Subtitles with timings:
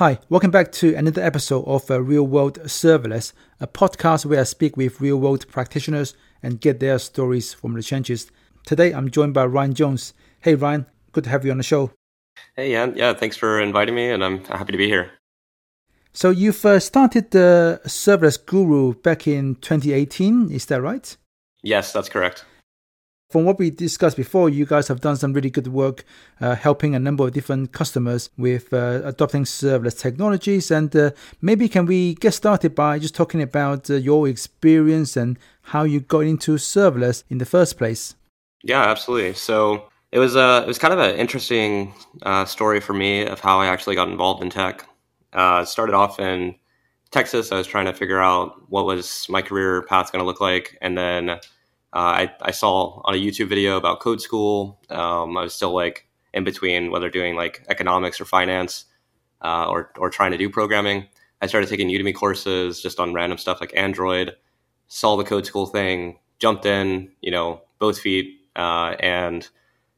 [0.00, 4.44] Hi, welcome back to another episode of uh, Real World Serverless, a podcast where I
[4.44, 8.32] speak with real world practitioners and get their stories from the trenches.
[8.64, 10.14] Today I'm joined by Ryan Jones.
[10.40, 11.90] Hey Ryan, good to have you on the show.
[12.56, 15.10] Hey, yeah, yeah, thanks for inviting me, and I'm happy to be here.
[16.14, 21.14] So you've uh, started the Serverless Guru back in 2018, is that right?
[21.62, 22.46] Yes, that's correct
[23.30, 26.04] from what we discussed before, you guys have done some really good work
[26.40, 30.70] uh, helping a number of different customers with uh, adopting serverless technologies.
[30.72, 35.38] And uh, maybe can we get started by just talking about uh, your experience and
[35.62, 38.16] how you got into serverless in the first place?
[38.64, 39.34] Yeah, absolutely.
[39.34, 43.24] So it was a uh, it was kind of an interesting uh, story for me
[43.24, 44.86] of how I actually got involved in tech.
[45.32, 46.56] Started off in
[47.12, 47.52] Texas.
[47.52, 50.76] I was trying to figure out what was my career path going to look like,
[50.82, 51.38] and then
[51.92, 54.80] uh, I, I saw on a YouTube video about code school.
[54.90, 58.84] Um, I was still like in between whether doing like economics or finance
[59.42, 61.06] uh, or, or trying to do programming.
[61.42, 64.36] I started taking Udemy courses just on random stuff like Android,
[64.86, 68.40] saw the code school thing, jumped in, you know, both feet.
[68.54, 69.48] Uh, and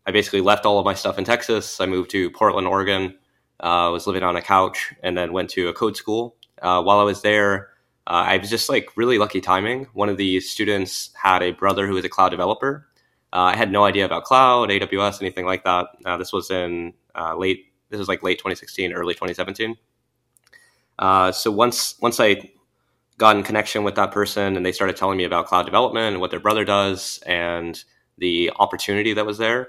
[0.07, 1.81] I basically left all of my stuff in Texas.
[1.81, 3.19] I moved to Portland, Oregon,
[3.61, 6.37] uh, was living on a couch, and then went to a code school.
[6.61, 7.71] Uh, while I was there,
[8.07, 9.87] uh, I was just like really lucky timing.
[9.93, 12.89] One of the students had a brother who was a cloud developer.
[13.33, 15.87] Uh, I had no idea about cloud, AWS, anything like that.
[16.05, 17.67] Uh, this was in uh, late.
[17.91, 19.77] This was like late 2016, early 2017.
[20.99, 22.51] Uh, so once once I
[23.19, 26.21] got in connection with that person, and they started telling me about cloud development and
[26.21, 27.83] what their brother does, and
[28.19, 29.69] the opportunity that was there,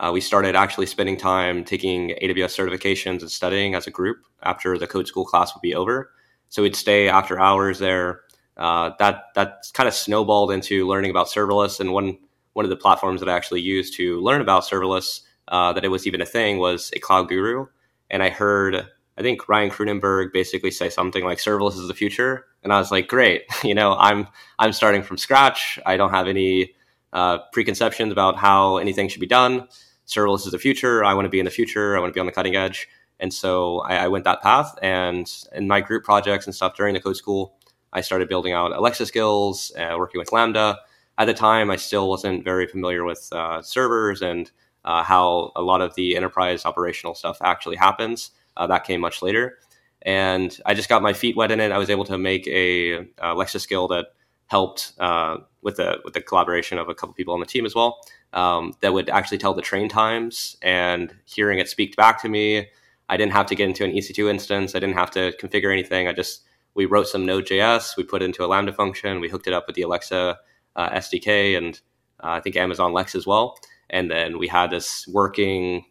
[0.00, 4.76] uh, we started actually spending time taking AWS certifications and studying as a group after
[4.76, 6.12] the code school class would be over.
[6.50, 8.20] So we'd stay after hours there.
[8.56, 9.24] Uh, that
[9.72, 11.80] kind of snowballed into learning about serverless.
[11.80, 12.18] And one
[12.52, 15.88] one of the platforms that I actually used to learn about serverless, uh, that it
[15.88, 17.66] was even a thing, was a cloud guru.
[18.10, 22.46] And I heard, I think Ryan Kroonenberg basically say something like serverless is the future.
[22.64, 24.26] And I was like, great, you know, I'm
[24.58, 25.78] I'm starting from scratch.
[25.86, 26.74] I don't have any
[27.12, 29.68] uh, preconceptions about how anything should be done.
[30.06, 31.04] Serverless is the future.
[31.04, 31.96] I want to be in the future.
[31.96, 32.88] I want to be on the cutting edge.
[33.20, 34.76] And so I, I, went that path.
[34.82, 37.54] And in my group projects and stuff during the code school,
[37.92, 40.78] I started building out Alexa skills, uh, working with Lambda.
[41.18, 44.50] At the time, I still wasn't very familiar with uh, servers and
[44.84, 48.30] uh, how a lot of the enterprise operational stuff actually happens.
[48.56, 49.58] Uh, that came much later.
[50.02, 51.72] And I just got my feet wet in it.
[51.72, 54.06] I was able to make a, a Alexa skill that
[54.46, 57.74] helped uh, with the with the collaboration of a couple people on the team as
[57.74, 58.00] well.
[58.32, 62.68] Um, that would actually tell the train times and hearing it speak back to me
[63.10, 64.76] I didn't have to get into an EC2 instance.
[64.76, 66.06] I didn't have to configure anything.
[66.06, 66.44] I just
[66.74, 67.96] we wrote some Node.js.
[67.96, 69.20] We put it into a Lambda function.
[69.20, 70.38] We hooked it up with the Alexa
[70.76, 71.80] uh, SDK and
[72.22, 73.58] uh, I think Amazon Lex as well.
[73.90, 75.84] And then we had this working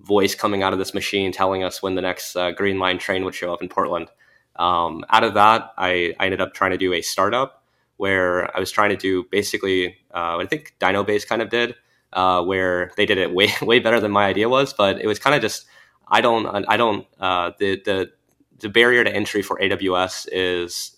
[0.00, 3.24] voice coming out of this machine telling us when the next uh, Green Line train
[3.24, 4.08] would show up in Portland.
[4.54, 7.64] Um, out of that, I, I, ended up trying to do a startup
[7.96, 11.74] where I was trying to do basically uh, I think DynoBase kind of did,
[12.12, 15.18] uh, where they did it way way better than my idea was, but it was
[15.18, 15.66] kind of just
[16.08, 18.10] I don't I don't uh, the the
[18.58, 20.96] the barrier to entry for AWS is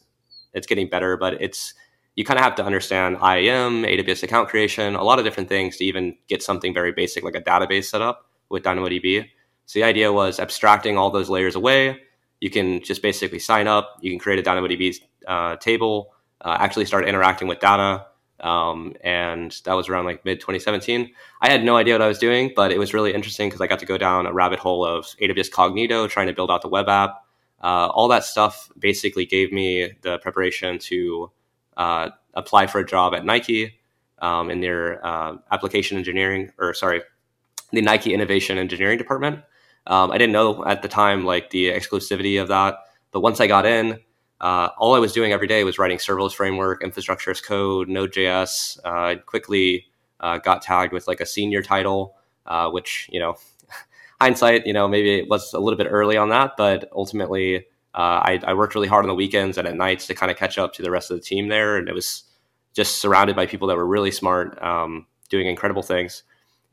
[0.55, 1.75] it's getting better, but it's
[2.15, 5.77] you kind of have to understand IAM, AWS account creation, a lot of different things
[5.77, 9.27] to even get something very basic like a database set up with DynamoDB.
[9.67, 12.01] So the idea was abstracting all those layers away.
[12.41, 13.99] You can just basically sign up.
[14.01, 18.07] You can create a DynamoDB uh, table, uh, actually start interacting with data,
[18.41, 21.11] um, and that was around like mid 2017.
[21.41, 23.67] I had no idea what I was doing, but it was really interesting because I
[23.67, 26.69] got to go down a rabbit hole of AWS Cognito, trying to build out the
[26.69, 27.25] web app.
[27.63, 31.31] Uh, all that stuff basically gave me the preparation to
[31.77, 33.79] uh, apply for a job at Nike
[34.21, 37.03] um, in their uh, application engineering, or sorry,
[37.73, 39.41] the Nike Innovation Engineering Department.
[39.87, 42.77] Um, I didn't know at the time like the exclusivity of that,
[43.11, 43.99] but once I got in,
[44.41, 48.79] uh, all I was doing every day was writing serverless framework, infrastructure as code, Node.js.
[48.85, 49.87] Uh, I quickly
[50.21, 52.15] uh, got tagged with like a senior title,
[52.47, 53.35] uh, which you know,
[54.21, 58.23] hindsight, you know, maybe it was a little bit early on that, but ultimately, uh,
[58.23, 60.59] I, I, worked really hard on the weekends and at nights to kind of catch
[60.59, 62.23] up to the rest of the team there, and it was
[62.75, 66.23] just surrounded by people that were really smart, um, doing incredible things,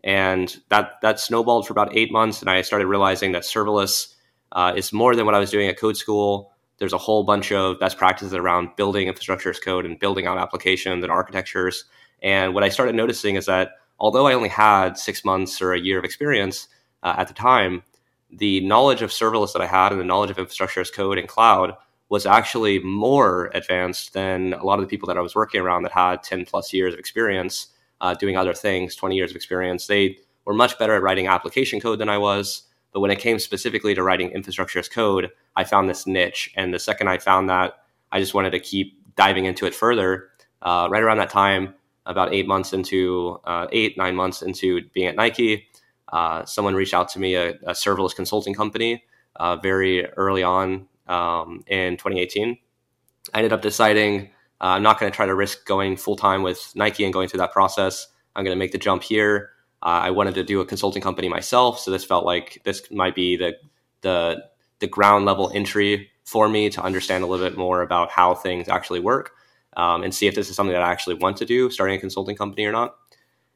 [0.04, 4.14] and that that snowballed for about eight months, and I started realizing that serverless
[4.52, 7.52] uh, is more than what I was doing at Code School there's a whole bunch
[7.52, 11.86] of best practices around building infrastructure as code and building out applications and architectures.
[12.22, 15.80] And what I started noticing is that although I only had six months or a
[15.80, 16.68] year of experience
[17.04, 17.84] uh, at the time,
[18.32, 21.28] the knowledge of serverless that I had and the knowledge of infrastructure as code and
[21.28, 21.76] cloud
[22.10, 25.84] was actually more advanced than a lot of the people that I was working around
[25.84, 27.68] that had 10 plus years of experience
[28.02, 29.88] uh, doing other things, 20 years of experience.
[29.88, 32.64] They were much better at writing application code than I was
[32.96, 36.50] But when it came specifically to writing infrastructure as code, I found this niche.
[36.56, 37.74] And the second I found that,
[38.14, 40.30] I just wanted to keep diving into it further.
[40.62, 41.74] Uh, right around that time,
[42.06, 45.68] about eight months into uh, eight, nine months into being at Nike,
[46.14, 49.04] uh, someone reached out to me, a, a serverless consulting company,
[49.36, 52.58] uh, very early on um, in 2018.
[53.34, 54.28] I ended up deciding
[54.62, 57.28] uh, I'm not going to try to risk going full time with Nike and going
[57.28, 58.08] through that process.
[58.38, 59.50] I'm going to make the jump here.
[59.86, 63.14] Uh, I wanted to do a consulting company myself, so this felt like this might
[63.14, 63.56] be the
[64.02, 64.44] the
[64.80, 68.68] the ground level entry for me to understand a little bit more about how things
[68.68, 69.32] actually work
[69.78, 72.00] um, and see if this is something that I actually want to do, starting a
[72.00, 72.96] consulting company or not.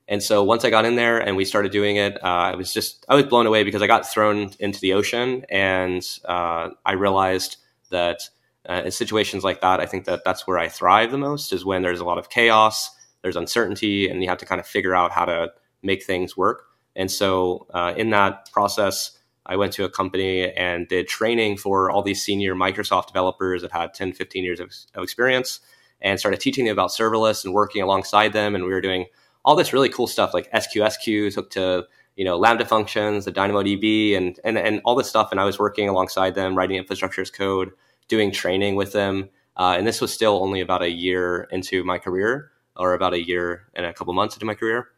[0.07, 2.71] And so once I got in there and we started doing it, uh, I was
[2.73, 6.93] just I was blown away because I got thrown into the ocean and uh, I
[6.93, 7.57] realized
[7.89, 8.29] that
[8.67, 11.65] uh, in situations like that, I think that that's where I thrive the most is
[11.65, 12.91] when there's a lot of chaos,
[13.23, 16.65] there's uncertainty, and you have to kind of figure out how to make things work.
[16.95, 21.89] And so uh, in that process, I went to a company and did training for
[21.89, 25.59] all these senior Microsoft developers that had 10, 15 years of, of experience
[26.01, 28.55] and started teaching them about serverless and working alongside them.
[28.55, 29.05] And we were doing
[29.43, 33.31] all this really cool stuff like SQS queue hooked to you know Lambda functions, the
[33.31, 35.31] DynamoDB, and and and all this stuff.
[35.31, 37.71] And I was working alongside them, writing infrastructure as code,
[38.07, 39.29] doing training with them.
[39.55, 43.25] Uh, and this was still only about a year into my career, or about a
[43.25, 44.89] year and a couple months into my career.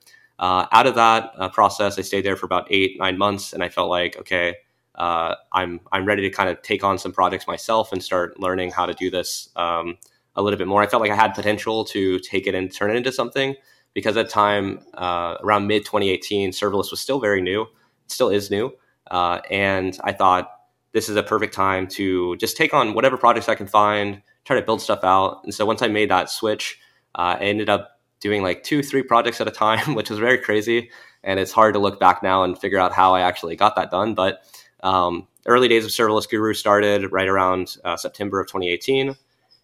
[0.41, 3.63] Uh, out of that uh, process, I stayed there for about eight, nine months, and
[3.63, 4.55] I felt like, okay,
[4.95, 8.71] uh, I'm I'm ready to kind of take on some projects myself and start learning
[8.71, 9.97] how to do this um,
[10.35, 10.81] a little bit more.
[10.81, 13.55] I felt like I had potential to take it and turn it into something
[13.93, 17.67] because at the time, uh, around mid 2018, serverless was still very new, it
[18.11, 18.73] still is new,
[19.11, 20.51] uh, and I thought
[20.91, 24.59] this is a perfect time to just take on whatever projects I can find, try
[24.59, 25.41] to build stuff out.
[25.43, 26.79] And so once I made that switch,
[27.13, 30.89] I ended up doing like two, three projects at a time, which was very crazy.
[31.23, 33.91] And it's hard to look back now and figure out how I actually got that
[33.91, 34.15] done.
[34.15, 34.41] But
[34.81, 39.15] um, early days of Serverless Guru started right around uh, September of 2018.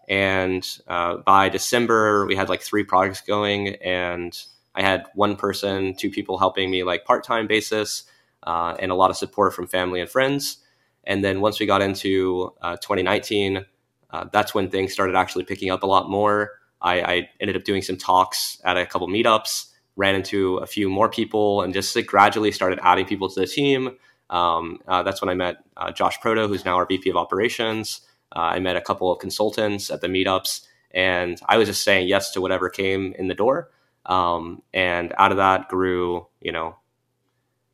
[0.07, 4.37] And uh, by December, we had like three projects going, and
[4.73, 8.03] I had one person, two people helping me like part time basis,
[8.43, 10.59] uh, and a lot of support from family and friends.
[11.03, 13.65] And then once we got into uh, 2019,
[14.09, 16.51] uh, that's when things started actually picking up a lot more.
[16.81, 20.89] I, I, ended up doing some talks at a couple meetups, ran into a few
[20.89, 23.97] more people, and just like, gradually started adding people to the team.
[24.29, 28.01] Um, uh, that's when I met uh, Josh Proto, who's now our VP of Operations.
[28.35, 32.07] Uh, I met a couple of consultants at the meetups, and I was just saying
[32.07, 33.71] yes to whatever came in the door.
[34.05, 36.77] Um, and out of that grew, you know,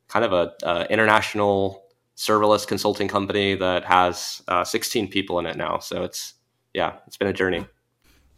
[0.08, 1.84] kind of a, a international
[2.16, 5.78] serverless consulting company that has uh, 16 people in it now.
[5.78, 6.34] So it's
[6.72, 7.66] yeah, it's been a journey.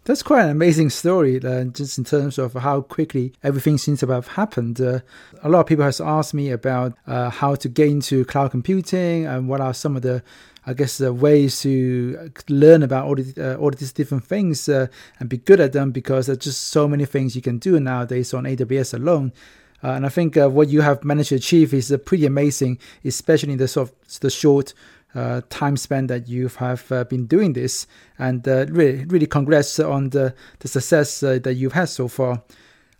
[0.06, 4.06] That's quite an amazing story, uh, just in terms of how quickly everything seems to
[4.06, 4.80] have happened.
[4.80, 5.00] Uh,
[5.42, 9.26] a lot of people has asked me about uh, how to get into cloud computing
[9.26, 10.22] and what are some of the,
[10.64, 14.86] I guess, the ways to learn about all, the, uh, all these different things uh,
[15.18, 18.32] and be good at them because there's just so many things you can do nowadays
[18.32, 19.32] on AWS alone.
[19.82, 23.58] Uh, and I think what you have managed to achieve is pretty amazing, especially in
[23.58, 24.72] the sort of the short
[25.16, 27.86] uh, time span that you have uh, been doing this,
[28.18, 32.42] and uh, really, really congrats on the the success uh, that you've had so far.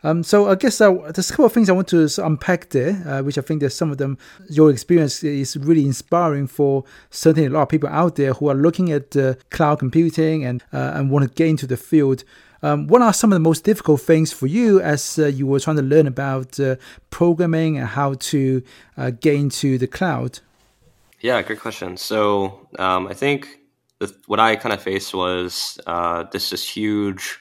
[0.02, 3.02] Um, so I guess uh, there's a couple of things I want to unpack there,
[3.07, 7.47] uh, which I think that some of them, your experience is really inspiring for certainly
[7.47, 9.17] a lot of people out there who are looking at
[9.50, 12.25] cloud computing and and want to get into the field.
[12.62, 15.61] Um, what are some of the most difficult things for you as uh, you were
[15.61, 16.76] trying to learn about uh,
[17.11, 18.62] programming and how to
[18.97, 20.40] uh, get into the cloud?
[21.20, 21.96] Yeah, great question.
[21.96, 23.49] So um, I think
[23.99, 27.38] the, what I kind of faced was uh, this this huge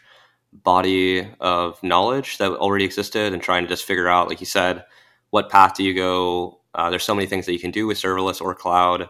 [0.53, 4.85] body of knowledge that already existed, and trying to just figure out, like you said,
[5.31, 6.61] what path do you go?
[6.73, 9.09] Uh, there's so many things that you can do with serverless or cloud,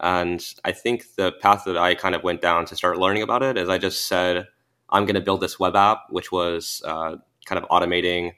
[0.00, 3.42] and I think the path that I kind of went down to start learning about
[3.42, 4.46] it is I just said
[4.88, 8.32] I'm going to build this web app, which was uh, kind of automating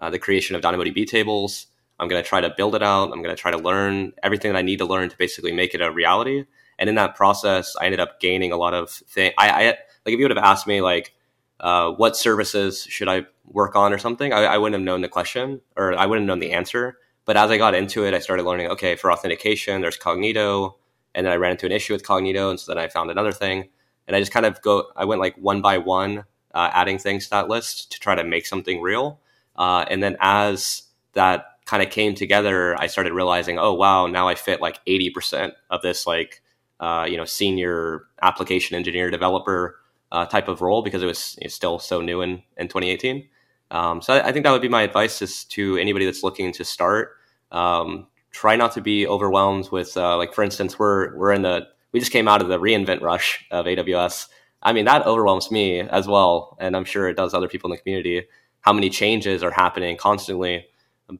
[0.00, 1.66] uh, the creation of DynamoDB tables
[1.98, 3.12] I'm going to try to build it out.
[3.12, 5.74] I'm going to try to learn everything that I need to learn to basically make
[5.74, 6.44] it a reality.
[6.78, 9.34] And in that process, I ended up gaining a lot of things.
[9.36, 11.14] I, I like if you would have asked me like,
[11.60, 15.08] uh, what services should I work on or something, I, I, wouldn't have known the
[15.08, 16.98] question or I wouldn't have known the answer.
[17.24, 18.68] But as I got into it, I started learning.
[18.68, 20.74] Okay, for authentication, there's Cognito,
[21.14, 23.32] and then I ran into an issue with Cognito, and so then I found another
[23.32, 23.68] thing,
[24.06, 24.84] and I just kind of go.
[24.96, 26.24] I went like one by one,
[26.54, 29.20] uh, adding things to that list to try to make something real.
[29.56, 34.26] Uh, and then as that kind of came together, I started realizing, oh wow, now
[34.26, 36.42] I fit like eighty percent of this like
[36.80, 39.76] uh, you know senior application engineer developer
[40.10, 43.28] uh, type of role because it was still so new in in 2018.
[43.70, 46.52] Um, so I, I, think that would be my advice is to anybody that's looking
[46.52, 47.16] to start.
[47.52, 51.68] Um, try not to be overwhelmed with uh, like for instance we're we're in the
[51.92, 54.28] we just came out of the re:Invent rush of AWS.
[54.62, 57.76] I mean that overwhelms me as well, and I'm sure it does other people in
[57.76, 58.26] the community.
[58.62, 60.64] How many changes are happening constantly?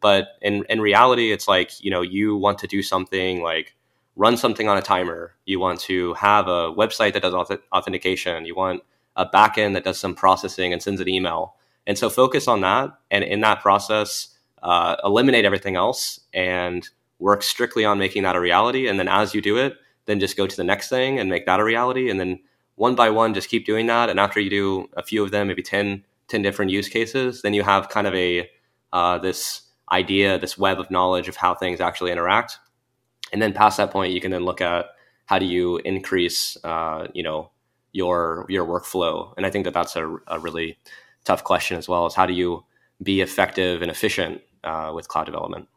[0.01, 3.75] But in in reality, it's like you know you want to do something like
[4.17, 5.35] run something on a timer.
[5.47, 8.45] You want to have a website that does auth- authentication.
[8.45, 8.83] You want
[9.17, 11.55] a backend that does some processing and sends an email.
[11.87, 17.43] And so focus on that, and in that process, uh, eliminate everything else and work
[17.43, 18.89] strictly on making that a reality.
[18.89, 21.47] And then as you do it, then just go to the next thing and make
[21.47, 22.11] that a reality.
[22.11, 22.41] And then
[22.77, 24.09] one by one, just keep doing that.
[24.09, 27.55] And after you do a few of them, maybe 10, 10 different use cases, then
[27.55, 28.49] you have kind of a
[28.93, 32.59] uh, this idea, this web of knowledge of how things actually interact.
[33.33, 34.87] And then past that point, you can then look at
[35.27, 37.51] how do you increase, uh, you know,
[37.93, 39.33] your your workflow.
[39.37, 40.79] And I think that that's a, a really
[41.25, 42.07] tough question as well.
[42.07, 42.65] Is how do you
[43.03, 45.69] be effective and efficient uh, with cloud development?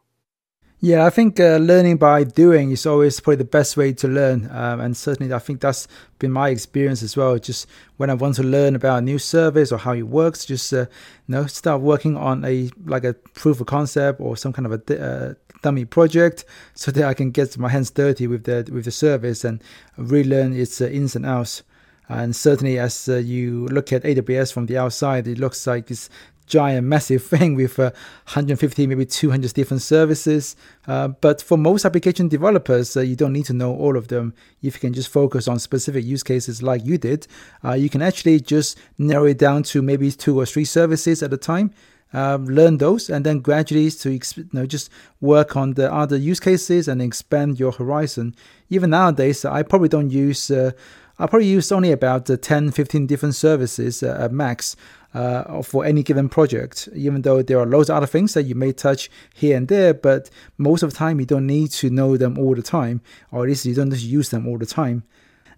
[0.84, 4.48] Yeah, I think uh, learning by doing is always probably the best way to learn.
[4.50, 5.86] Um, and certainly, I think that's
[6.18, 7.38] been my experience as well.
[7.38, 10.72] Just when I want to learn about a new service or how it works, just
[10.72, 10.86] uh, you
[11.28, 15.00] know, start working on a like a proof of concept or some kind of a
[15.00, 18.90] uh, dummy project, so that I can get my hands dirty with the with the
[18.90, 19.62] service and
[19.96, 21.62] relearn its uh, ins and outs.
[22.08, 26.10] And certainly, as uh, you look at AWS from the outside, it looks like this
[26.52, 27.90] giant, massive thing with uh,
[28.24, 30.54] 150, maybe 200 different services.
[30.86, 34.34] Uh, but for most application developers, uh, you don't need to know all of them.
[34.62, 37.26] If you can just focus on specific use cases like you did,
[37.64, 41.32] uh, you can actually just narrow it down to maybe two or three services at
[41.32, 41.72] a time.
[42.14, 44.20] Um, learn those and then gradually to you
[44.52, 44.90] know, just
[45.22, 48.34] work on the other use cases and expand your horizon.
[48.68, 50.72] Even nowadays, I probably don't use uh,
[51.18, 54.76] I probably use only about uh, 10, 15 different services at max
[55.14, 58.54] uh, for any given project, even though there are loads of other things that you
[58.54, 62.16] may touch here and there, but most of the time you don't need to know
[62.16, 63.00] them all the time,
[63.30, 65.02] or at least you don't need to use them all the time.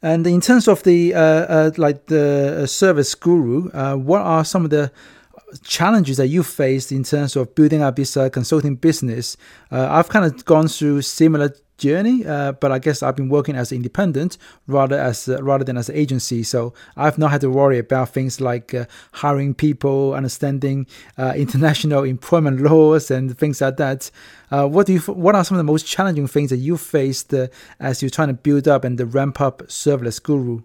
[0.03, 4.45] And in terms of the uh, uh, like the uh, service guru, uh, what are
[4.45, 4.93] some of the
[5.63, 9.37] challenges that you faced in terms of building up this uh, consulting business?
[9.71, 13.73] I've kind of gone through similar journey, uh, but I guess I've been working as
[13.73, 16.43] independent rather as uh, rather than as an agency.
[16.43, 20.87] So I've not had to worry about things like uh, hiring people, understanding
[21.19, 24.11] uh, international employment laws, and things like that.
[24.51, 25.01] Uh, what do you?
[25.01, 27.49] What are some of the most challenging things that you faced uh,
[27.81, 30.63] as you're trying to build up and ramp up serverless guru?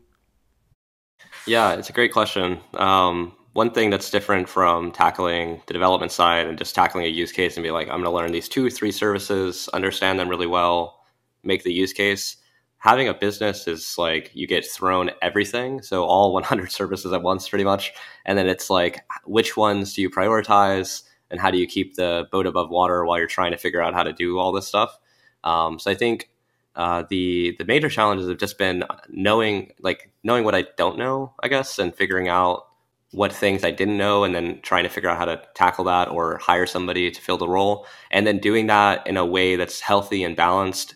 [1.46, 2.60] Yeah, it's a great question.
[2.76, 7.32] Um, one thing that's different from tackling the development side and just tackling a use
[7.32, 10.48] case and be like, I'm going to learn these two, three services, understand them really
[10.48, 10.99] well,
[11.44, 12.38] make the use case.
[12.78, 17.50] Having a business is like you get thrown everything, so all 100 services at once,
[17.50, 17.94] pretty much,
[18.26, 22.28] and then it's like which ones do you prioritize, and how do you keep the
[22.32, 24.98] boat above water while you're trying to figure out how to do all this stuff.
[25.44, 26.30] Um, so I think
[26.76, 31.34] uh, the the major challenges have just been knowing like knowing what I don't know,
[31.44, 32.64] I guess, and figuring out
[33.12, 36.10] what things I didn't know and then trying to figure out how to tackle that
[36.10, 39.80] or hire somebody to fill the role and then doing that in a way that's
[39.82, 40.96] healthy and balanced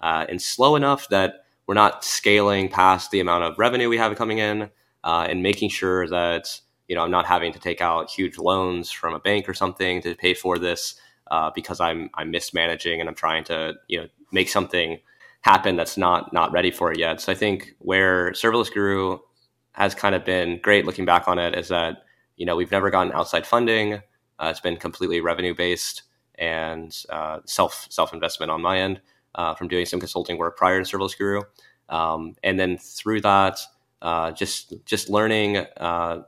[0.00, 4.16] uh, and slow enough that we're not scaling past the amount of revenue we have
[4.16, 4.70] coming in
[5.04, 8.90] uh, and making sure that you know I'm not having to take out huge loans
[8.90, 10.96] from a bank or something to pay for this
[11.30, 14.98] uh, because I'm I'm mismanaging and I'm trying to you know make something
[15.42, 17.20] happen that's not not ready for it yet.
[17.20, 19.18] So I think where Serverless Guru
[19.72, 21.98] has kind of been great looking back on it is that
[22.36, 23.94] you know we've never gotten outside funding.
[24.38, 26.02] Uh, it's been completely revenue based
[26.36, 29.00] and uh, self self investment on my end
[29.34, 31.42] uh, from doing some consulting work prior to Serverless Guru,
[31.88, 33.58] um, and then through that,
[34.02, 36.22] uh, just just learning, uh,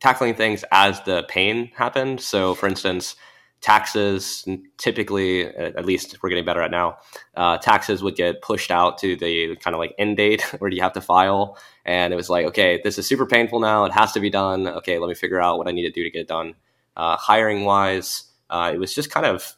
[0.00, 2.20] tackling things as the pain happened.
[2.20, 3.16] So, for instance,
[3.60, 6.98] taxes typically, at least we're getting better at now,
[7.36, 10.82] uh, taxes would get pushed out to the kind of like end date where you
[10.82, 13.84] have to file, and it was like, okay, this is super painful now.
[13.84, 14.66] It has to be done.
[14.66, 16.54] Okay, let me figure out what I need to do to get it done.
[16.96, 19.56] Uh, hiring wise, uh, it was just kind of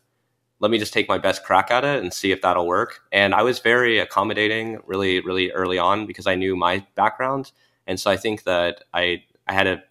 [0.60, 3.00] let me just take my best crack at it and see if that'll work.
[3.12, 7.52] And I was very accommodating really, really early on because I knew my background.
[7.86, 9.82] And so I think that I, I had a,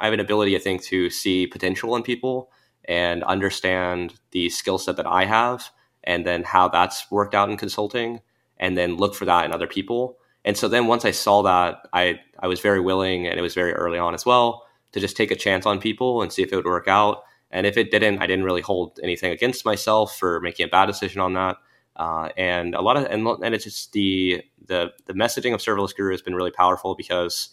[0.00, 2.50] I have an ability, I think, to see potential in people
[2.84, 5.70] and understand the skill set that I have
[6.04, 8.20] and then how that's worked out in consulting
[8.58, 10.18] and then look for that in other people.
[10.44, 13.54] And so then once I saw that, I, I was very willing and it was
[13.54, 16.52] very early on as well to just take a chance on people and see if
[16.52, 20.18] it would work out and if it didn't, I didn't really hold anything against myself
[20.18, 21.56] for making a bad decision on that.
[21.94, 25.94] Uh, and a lot of and, and it's just the the the messaging of serverless
[25.94, 27.50] guru has been really powerful because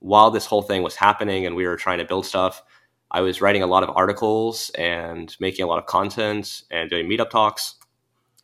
[0.00, 2.64] while this whole thing was happening and we were trying to build stuff,
[3.12, 7.08] I was writing a lot of articles and making a lot of content and doing
[7.08, 7.76] meetup talks.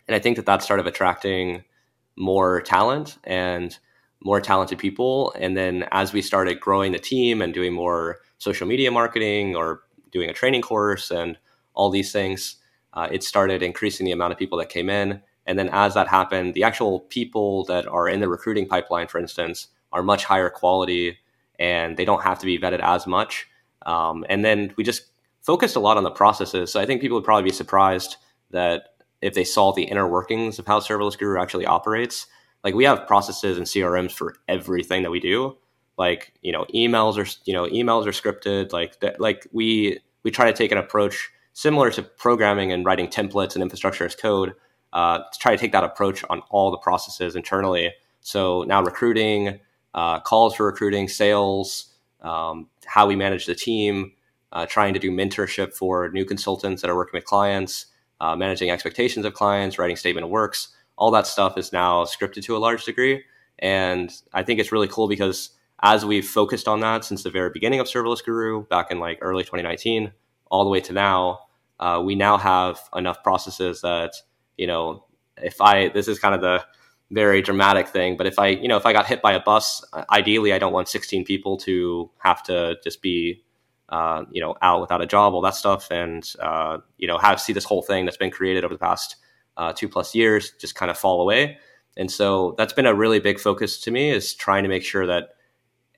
[0.06, 1.64] And I think that that started attracting
[2.16, 3.76] more talent and
[4.22, 5.34] more talented people.
[5.38, 9.82] And then as we started growing the team and doing more social media marketing or
[10.14, 11.36] doing a training course and
[11.74, 12.56] all these things,
[12.94, 15.20] uh, it started increasing the amount of people that came in.
[15.46, 19.18] And then as that happened, the actual people that are in the recruiting pipeline, for
[19.18, 21.18] instance, are much higher quality
[21.58, 23.46] and they don't have to be vetted as much.
[23.84, 25.10] Um, and then we just
[25.42, 26.72] focused a lot on the processes.
[26.72, 28.16] So I think people would probably be surprised
[28.50, 32.26] that if they saw the inner workings of how Serverless Guru actually operates,
[32.62, 35.56] like we have processes and CRMs for everything that we do.
[35.96, 38.72] Like you know, emails are you know emails are scripted.
[38.72, 43.06] Like that, like we we try to take an approach similar to programming and writing
[43.08, 44.54] templates and infrastructure as code.
[44.92, 47.92] Uh, to try to take that approach on all the processes internally.
[48.20, 49.58] So now recruiting,
[49.92, 54.12] uh, calls for recruiting, sales, um, how we manage the team,
[54.52, 57.86] uh, trying to do mentorship for new consultants that are working with clients,
[58.20, 60.68] uh, managing expectations of clients, writing statement of works.
[60.96, 63.24] All that stuff is now scripted to a large degree.
[63.58, 65.50] And I think it's really cool because
[65.84, 69.18] as we've focused on that since the very beginning of Serverless Guru back in like
[69.20, 70.12] early 2019,
[70.50, 71.40] all the way to now,
[71.78, 74.14] uh, we now have enough processes that,
[74.56, 75.04] you know,
[75.36, 76.64] if I, this is kind of the
[77.10, 79.84] very dramatic thing, but if I, you know, if I got hit by a bus,
[80.10, 83.44] ideally I don't want 16 people to have to just be
[83.90, 87.38] uh, you know, out without a job, all that stuff, and uh, you know, have
[87.38, 89.16] see this whole thing that's been created over the past
[89.58, 91.58] uh, two plus years just kind of fall away.
[91.96, 95.06] And so that's been a really big focus to me is trying to make sure
[95.06, 95.34] that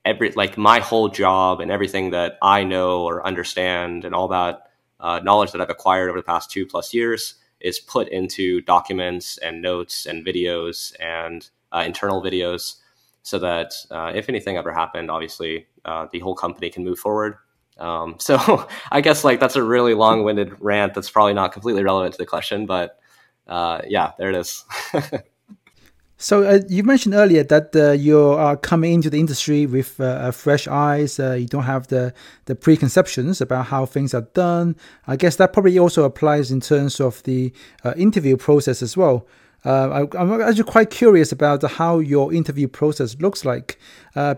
[0.07, 4.69] every like my whole job and everything that I know or understand and all that
[4.99, 9.37] uh, knowledge that I've acquired over the past two plus years is put into documents
[9.39, 12.75] and notes and videos and uh, internal videos
[13.23, 17.35] so that uh, if anything ever happened, obviously uh, the whole company can move forward
[17.79, 22.13] um, so I guess like that's a really long-winded rant that's probably not completely relevant
[22.13, 22.99] to the question, but
[23.47, 24.65] uh, yeah, there it is.
[26.19, 30.05] so uh, you mentioned earlier that uh, you are coming into the industry with uh,
[30.05, 31.19] uh, fresh eyes.
[31.19, 32.11] Uh, you don't have the
[32.45, 34.75] the preconceptions about how things are done.
[35.05, 37.53] I guess that probably also applies in terms of the
[37.95, 39.27] interview process as well.
[39.63, 43.77] I, am actually quite curious about how your interview process looks like,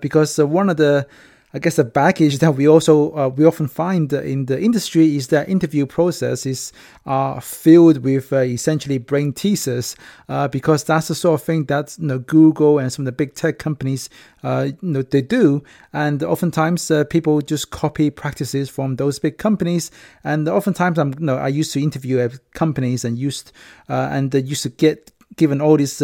[0.01, 1.07] because one of the
[1.51, 5.29] I guess the baggage that we also uh, we often find in the industry is
[5.29, 6.71] that interview processes
[7.07, 9.95] are filled with uh, essentially brain teasers
[10.27, 13.11] uh, because that's the sort of thing that you know, Google and some of the
[13.13, 14.11] big tech companies
[14.43, 19.39] uh, you know, they do, and oftentimes uh, people just copy practices from those big
[19.39, 19.89] companies.
[20.23, 23.51] And oftentimes, I'm you know, I used to interview at companies and used
[23.89, 26.01] uh, and used to get given all these.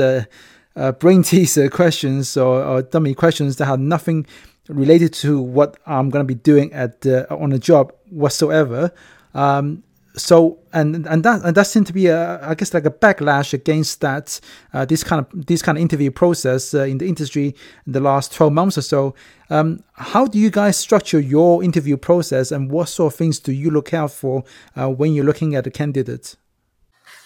[0.99, 4.25] brain teaser questions or, or dummy questions that have nothing
[4.67, 8.91] related to what I'm going to be doing at uh, on a job whatsoever.
[9.33, 9.83] Um,
[10.17, 13.53] so and and that and that seemed to be a I guess like a backlash
[13.53, 14.39] against that
[14.73, 17.99] uh, this kind of this kind of interview process uh, in the industry in the
[17.99, 19.15] last 12 months or so.
[19.49, 23.51] Um, how do you guys structure your interview process, and what sort of things do
[23.51, 24.43] you look out for
[24.75, 26.35] uh, when you're looking at a candidate?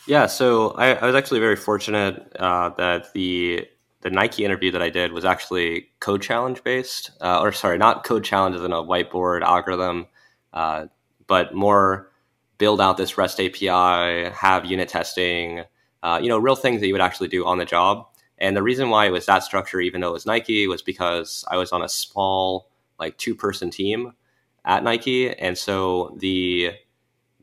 [0.08, 3.68] Yeah, so I, I was actually very fortunate uh, that the
[4.02, 8.04] the Nike interview that I did was actually code challenge based, uh, or sorry, not
[8.04, 10.08] code challenge as in a whiteboard algorithm,
[10.54, 10.86] uh,
[11.28, 12.10] but more
[12.58, 15.64] build out this REST API, have unit testing,
[16.04, 18.06] uh, you know, real things that you would actually do on the job.
[18.38, 21.44] And the reason why it was that structure, even though it was Nike, was because
[21.50, 24.14] I was on a small, like two person team
[24.64, 26.72] at Nike, and so the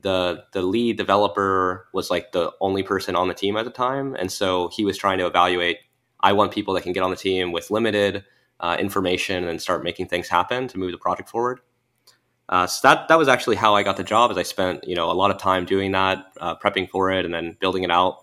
[0.01, 4.15] the the lead developer was like the only person on the team at the time,
[4.15, 5.79] and so he was trying to evaluate
[6.21, 8.25] I want people that can get on the team with limited
[8.61, 11.61] uh, information and start making things happen to move the project forward.
[12.49, 14.31] Uh, so that that was actually how I got the job.
[14.31, 17.25] As I spent you know a lot of time doing that, uh, prepping for it,
[17.25, 18.19] and then building it out.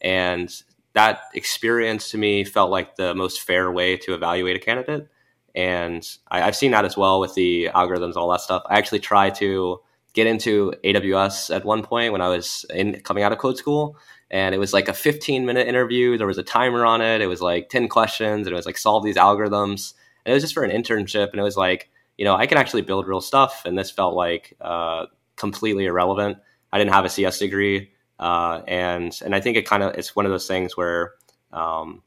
[0.00, 0.50] And
[0.92, 5.08] that experience to me felt like the most fair way to evaluate a candidate.
[5.54, 8.62] And I, have seen that as well with the algorithms, all that stuff.
[8.68, 9.80] I actually try to
[10.14, 13.98] get into AWS at one point when I was in coming out of code school,
[14.30, 16.16] and it was like a 15 minute interview.
[16.16, 17.20] There was a timer on it.
[17.20, 19.92] It was like 10 questions, and it was like solve these algorithms.
[20.24, 22.56] And it was just for an internship, and it was like you know I can
[22.56, 26.38] actually build real stuff, and this felt like uh, completely irrelevant.
[26.72, 30.16] I didn't have a CS degree, uh, and and I think it kind of it's
[30.16, 31.14] one of those things where
[31.52, 32.02] um,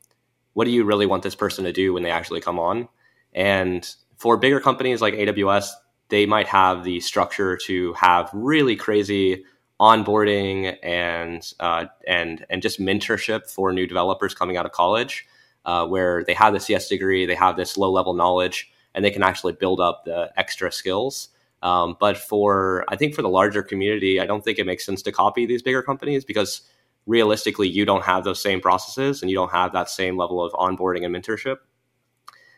[0.53, 2.87] what do you really want this person to do when they actually come on?
[3.33, 5.69] And for bigger companies like AWS,
[6.09, 9.43] they might have the structure to have really crazy
[9.79, 15.25] onboarding and uh, and and just mentorship for new developers coming out of college,
[15.65, 19.11] uh, where they have the CS degree, they have this low level knowledge, and they
[19.11, 21.29] can actually build up the extra skills.
[21.61, 25.01] Um, but for I think for the larger community, I don't think it makes sense
[25.03, 26.61] to copy these bigger companies because
[27.07, 30.51] realistically, you don't have those same processes and you don't have that same level of
[30.53, 31.57] onboarding and mentorship.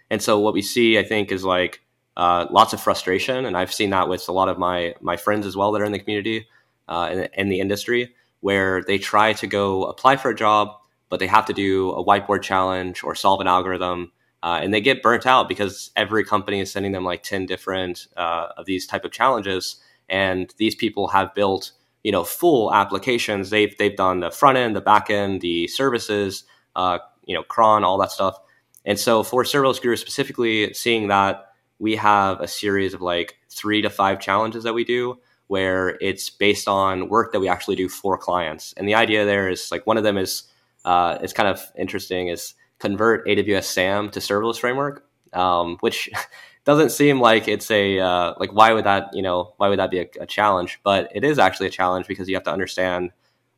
[0.09, 1.81] And so what we see, I think, is like
[2.19, 5.47] uh, lots of frustration, and I've seen that with a lot of my my friends
[5.47, 6.47] as well that are in the community
[6.89, 10.67] uh, in, in the industry, where they try to go apply for a job,
[11.07, 14.11] but they have to do a whiteboard challenge or solve an algorithm,
[14.43, 18.07] uh, and they get burnt out because every company is sending them like ten different
[18.17, 19.77] uh, of these type of challenges,
[20.09, 21.71] and these people have built
[22.03, 23.49] you know full applications.
[23.49, 26.43] They've they've done the front end, the back end, the services,
[26.75, 28.37] uh, you know, cron, all that stuff
[28.85, 31.48] and so for serverless guru specifically, seeing that
[31.79, 36.29] we have a series of like three to five challenges that we do where it's
[36.29, 38.71] based on work that we actually do for clients.
[38.77, 40.43] And the idea there is like one of them is
[40.85, 46.09] uh, it's kind of interesting is convert AWS SAM to serverless framework, um, which
[46.65, 49.89] doesn't seem like it's a uh, like why would that you know why would that
[49.89, 50.79] be a, a, challenge?
[50.83, 53.11] But it is actually a challenge because you have to understand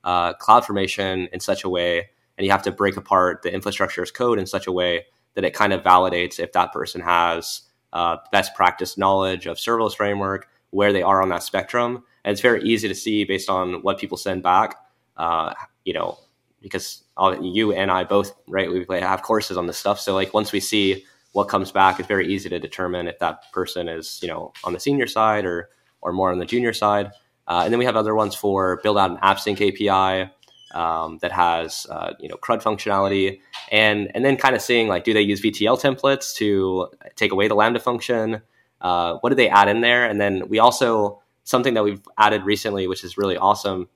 [0.04, 4.12] uh, CloudFormation in such a way and you have to break apart the infrastructure as
[4.12, 5.06] code in such a way
[5.36, 9.96] that it kind of validates if that person has uh, best practice knowledge of serverless
[9.96, 12.04] framework, where they are on that spectrum.
[12.24, 14.76] And it's very easy to see based on what people send back,
[15.18, 15.54] uh,
[15.86, 16.18] you know,
[16.62, 17.04] because
[17.42, 20.00] you and I both, right, we have courses on this stuff.
[20.00, 23.52] So like once we see what comes back, it's very easy to determine if that
[23.52, 25.70] person is, you know, on the senior side or,
[26.02, 27.12] or more on the junior side.
[27.48, 30.32] Uh, and then we have other ones for build out an AppSync API,
[30.74, 33.40] um, that has uh, you know CRUD functionality,
[33.72, 37.48] and and then kind of seeing like do they use VTL templates to take away
[37.48, 38.42] the Lambda function?
[38.80, 40.06] Uh, what do they add in there?
[40.06, 43.88] And then we also something that we've added recently, which is really awesome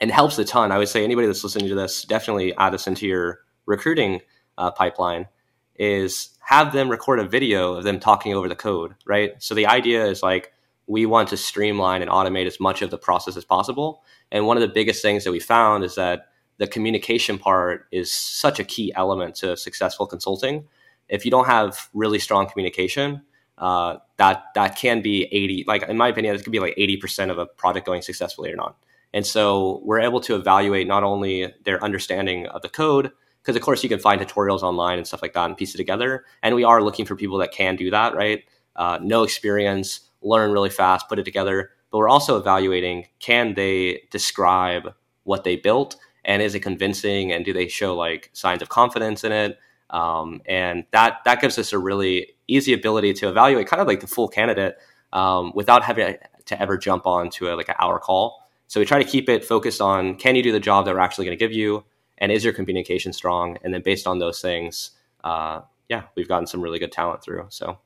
[0.00, 0.72] and helps a ton.
[0.72, 4.20] I would say anybody that's listening to this definitely add this into your recruiting
[4.58, 5.28] uh, pipeline.
[5.76, 9.32] Is have them record a video of them talking over the code, right?
[9.38, 10.52] So the idea is like
[10.86, 14.02] we want to streamline and automate as much of the process as possible.
[14.32, 18.10] And one of the biggest things that we found is that the communication part is
[18.10, 20.66] such a key element to successful consulting.
[21.08, 23.22] If you don't have really strong communication,
[23.58, 27.30] uh, that that can be 80 like in my opinion it could be like 80%
[27.30, 28.76] of a project going successfully or not.
[29.12, 33.62] And so we're able to evaluate not only their understanding of the code because of
[33.62, 36.24] course you can find tutorials online and stuff like that and piece it together.
[36.42, 38.42] And we are looking for people that can do that right?
[38.74, 44.02] Uh, no experience learn really fast put it together but we're also evaluating can they
[44.10, 48.68] describe what they built and is it convincing and do they show like signs of
[48.68, 49.58] confidence in it?
[49.90, 54.00] Um, and that that gives us a really easy ability to evaluate kind of like
[54.00, 54.76] the full candidate
[55.12, 58.42] um, without having to ever jump on to a, like an hour call.
[58.66, 61.00] So we try to keep it focused on can you do the job that we're
[61.00, 61.84] actually going to give you
[62.18, 63.58] and is your communication strong?
[63.62, 67.46] And then based on those things uh, yeah we've gotten some really good talent through
[67.50, 67.78] so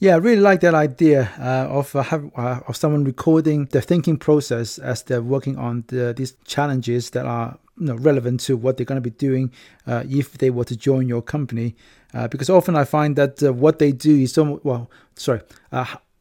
[0.00, 3.82] yeah, I really like that idea uh, of uh, have, uh, of someone recording their
[3.82, 8.56] thinking process as they're working on the, these challenges that are you know, relevant to
[8.56, 9.52] what they're going to be doing
[9.86, 11.76] uh, if they were to join your company.
[12.14, 14.90] Uh, because often I find that uh, what they do is so well.
[15.16, 15.42] Sorry,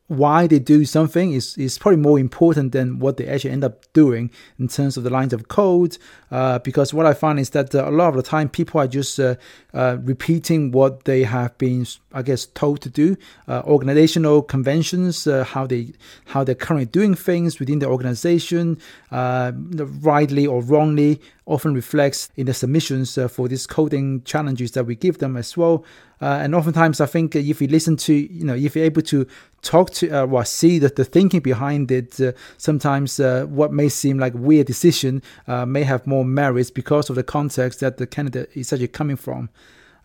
[0.09, 3.85] why they do something is, is probably more important than what they actually end up
[3.93, 5.99] doing in terms of the lines of code.
[6.31, 8.87] Uh, because what I find is that uh, a lot of the time people are
[8.87, 9.35] just uh,
[9.73, 13.17] uh repeating what they have been, I guess, told to do.
[13.47, 15.93] Uh, organizational conventions, uh, how they
[16.25, 18.79] how they're currently doing things within the organization,
[19.11, 25.19] rightly or wrongly, often reflects in the submissions for these coding challenges that we give
[25.19, 25.83] them as well.
[26.21, 29.25] And oftentimes, I think if you listen to, you know, if you're able to
[29.61, 33.89] talk to uh, or see that the thinking behind it, uh, sometimes uh, what may
[33.89, 37.97] seem like a weird decision uh, may have more merits because of the context that
[37.97, 39.49] the candidate is actually coming from.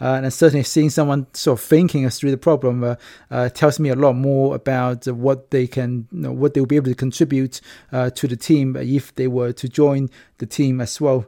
[0.00, 2.96] Uh, and certainly seeing someone sort of thinking through the problem
[3.30, 6.66] uh, tells me a lot more about what they can, you know, what they will
[6.66, 7.60] be able to contribute
[7.92, 11.24] to the team if they were to join the team as well.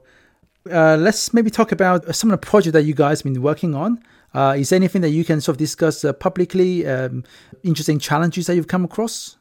[0.65, 4.03] let's maybe talk about some of the projects that you guys have been working on.
[4.37, 6.87] Uh, is there anything that you can sort of discuss uh, publicly?
[6.87, 7.25] Um,
[7.63, 9.39] interesting challenges that you've come across?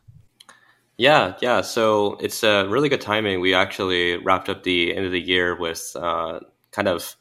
[0.98, 1.60] Yeah, yeah.
[1.60, 3.42] So it's a really good timing.
[3.42, 6.40] We actually wrapped up the end of the year with uh,
[6.72, 7.18] kind of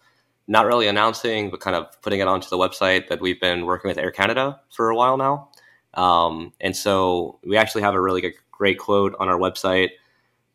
[0.46, 3.88] not really announcing, but kind of putting it onto the website that we've been working
[3.88, 5.48] with Air Canada for a while now.
[5.94, 9.90] Um, and so we actually have a really good, great quote on our website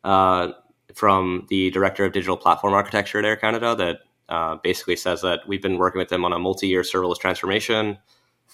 [0.04, 0.52] uh,
[0.94, 3.98] from the director of digital platform architecture at Air Canada that
[4.30, 7.98] uh, basically says that we've been working with them on a multi-year serverless transformation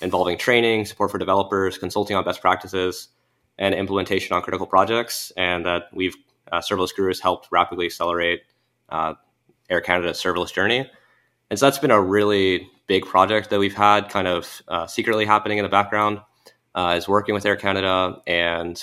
[0.00, 3.08] involving training, support for developers, consulting on best practices,
[3.58, 6.16] and implementation on critical projects, and that we've
[6.52, 8.42] uh, serverless gurus helped rapidly accelerate
[8.90, 9.14] uh,
[9.70, 10.90] Air Canada's serverless journey.
[11.50, 15.24] And so that's been a really big project that we've had kind of uh, secretly
[15.24, 16.20] happening in the background,
[16.74, 18.82] uh, is working with Air Canada and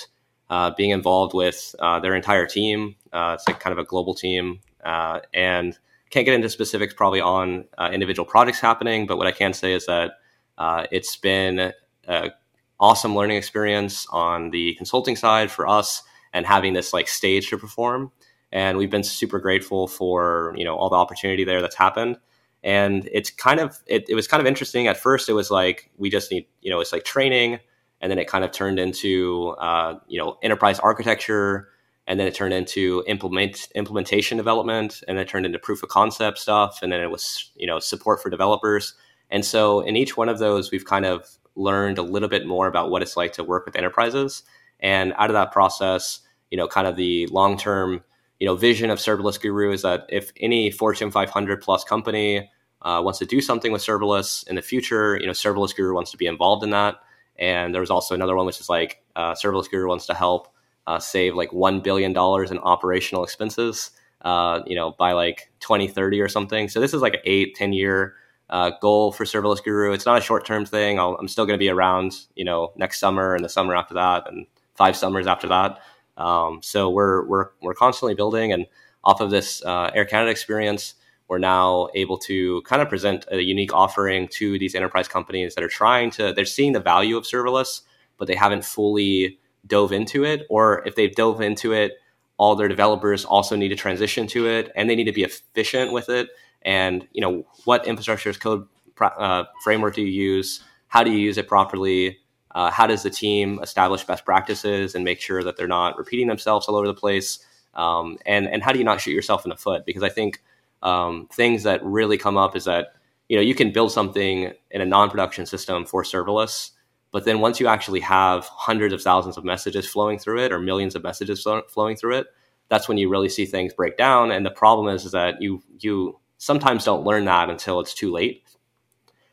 [0.78, 2.96] being involved with their entire team.
[3.12, 5.78] it's like kind of a global team and
[6.14, 9.08] can't get into specifics probably on uh, individual projects happening.
[9.08, 10.12] But what I can say is that
[10.58, 11.74] uh, it's been
[12.08, 12.32] an
[12.80, 17.58] awesome learning experience on the consulting side for us, and having this like stage to
[17.58, 18.12] perform.
[18.52, 22.18] And we've been super grateful for you know all the opportunity there that's happened
[22.64, 25.92] and it's kind of it, it was kind of interesting at first it was like
[25.98, 27.60] we just need you know it's like training
[28.02, 31.70] and then it kind of turned into uh, you know enterprise architecture
[32.08, 35.90] and then it turned into implement implementation development and then it turned into proof of
[35.90, 38.94] concept stuff and then it was you know support for developers
[39.30, 42.68] and so in each one of those we've kind of learned a little bit more
[42.68, 44.44] about what it's like to work with enterprises
[44.80, 46.20] and out of that process
[46.52, 48.04] you know kind of the long term
[48.40, 52.50] you know vision of serverless guru is that if any fortune 500 plus company
[52.84, 56.12] uh, wants to do something with serverless in the future, you know, serverless guru wants
[56.12, 56.96] to be involved in that.
[57.38, 60.53] And there was also another one which is like uh, serverless guru wants to help
[60.88, 63.92] uh, save like one billion dollars in operational expenses,
[64.22, 66.68] uh, you know, by like 2030 or something.
[66.70, 68.16] So this is like an eight, 10 year
[68.50, 69.94] uh, goal for serverless guru.
[69.94, 71.00] It's not a short term thing.
[71.00, 73.94] i am still going to be around, you know, next summer and the summer after
[73.96, 75.80] that, and five summers after that.
[76.18, 78.68] Um, so we're we're we're constantly building, and
[79.04, 80.96] off of this uh, Air Canada experience
[81.30, 85.64] we're now able to kind of present a unique offering to these enterprise companies that
[85.64, 87.82] are trying to they're seeing the value of serverless
[88.18, 91.94] but they haven't fully dove into it or if they've dove into it
[92.38, 95.94] all their developers also need to transition to it and they need to be efficient
[95.94, 96.30] with it.
[96.62, 98.68] And you know what infrastructure as code
[99.00, 100.64] uh, framework do you use?
[100.88, 102.20] How do you use it properly?
[102.52, 106.28] Uh, how does the team establish best practices and make sure that they're not repeating
[106.28, 107.40] themselves all over the place?
[107.74, 109.86] Um, and and how do you not shoot yourself in the foot?
[109.86, 110.42] Because i think
[110.84, 112.94] um, things that really come up is that
[113.30, 116.72] you know you can build something in a non-production system for serverless
[117.14, 120.60] but then once you actually have hundreds of thousands of messages flowing through it or
[120.60, 122.28] millions of messages flowing through it
[122.70, 124.32] that's when you really see things break down.
[124.32, 128.12] And the problem is, is that you you sometimes don't learn that until it's too
[128.12, 128.44] late.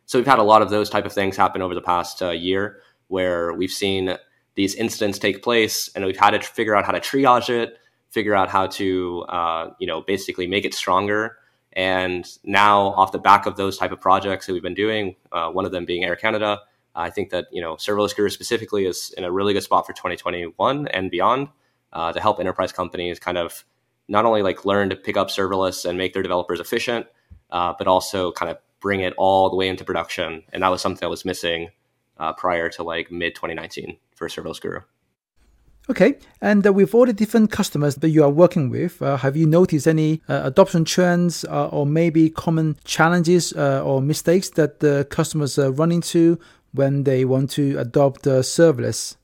[0.04, 2.30] So we've had a lot of those type of things happen over the past uh,
[2.30, 4.16] year where we've seen
[4.56, 7.78] these incidents take place and we've had to figure out how to triage it
[8.10, 11.36] figure out how to uh, you know basically make it stronger.
[11.72, 15.50] And now, off the back of those type of projects that we've been doing, uh,
[15.50, 16.58] one of them being Air Canada,
[16.94, 19.92] I think that you know serverless Guru specifically is in a really good spot for
[19.92, 21.48] 2021 and beyond
[21.92, 23.64] uh, to help enterprise companies kind of
[24.08, 27.06] not only like learn to pick up serverless and make their developers efficient,
[27.50, 30.42] uh, but also kind of bring it all the way into production.
[30.52, 31.70] And that was something that was missing
[32.18, 34.80] uh, prior to like mid 2019 for serverless Guru.
[35.88, 39.36] Okay, and uh, with all the different customers that you are working with, uh, have
[39.36, 45.58] you noticed any uh, adoption trends or maybe common challenges or mistakes that the customers
[45.58, 46.38] run into
[46.72, 49.16] when they want to adopt a serverless?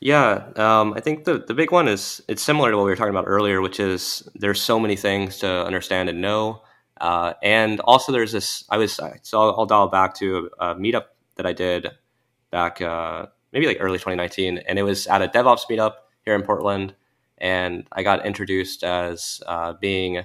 [0.00, 2.96] Yeah, um, I think the, the big one is it's similar to what we were
[2.96, 6.62] talking about earlier, which is there's so many things to understand and know.
[7.00, 8.64] Uh, and also, there's this.
[8.70, 11.06] I was so I'll, I'll dial back to a meetup
[11.36, 11.88] that I did
[12.50, 16.42] back uh, maybe like early 2019, and it was at a DevOps meetup here in
[16.42, 16.94] Portland,
[17.38, 20.24] and I got introduced as uh, being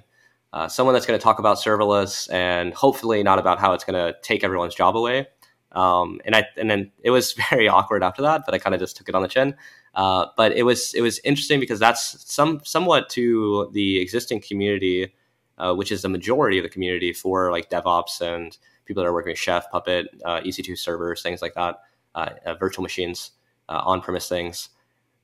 [0.51, 3.95] uh, someone that's going to talk about serverless and hopefully not about how it's going
[3.95, 5.27] to take everyone's job away.
[5.73, 8.79] Um, and I and then it was very awkward after that, but I kind of
[8.79, 9.55] just took it on the chin.
[9.95, 15.13] Uh, but it was it was interesting because that's some somewhat to the existing community,
[15.57, 19.13] uh, which is the majority of the community for like DevOps and people that are
[19.13, 21.79] working with Chef, Puppet, uh, EC2 servers, things like that
[22.15, 23.31] uh, uh, virtual machines,
[23.69, 24.69] uh, on-premise things,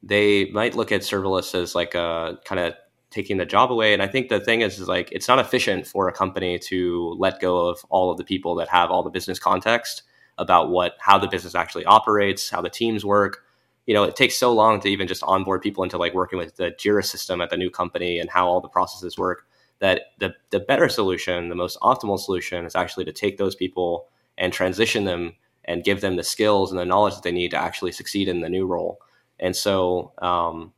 [0.02, 2.74] they might look at serverless as like a kind of
[3.12, 3.94] taking the job away.
[3.94, 7.16] And I think the thing is, is like it's not efficient for a company to
[7.18, 10.04] let go of all of the people that have all the business context
[10.40, 13.44] about what how the business actually operates, how the teams work.
[13.86, 16.56] You know, it takes so long to even just onboard people into like working with
[16.56, 19.46] the Jira system at the new company and how all the processes work.
[19.80, 24.08] That the the better solution, the most optimal solution, is actually to take those people
[24.38, 27.58] and transition them and give them the skills and the knowledge that they need to
[27.62, 29.00] actually succeed in the new role.
[29.40, 30.74] And so, um,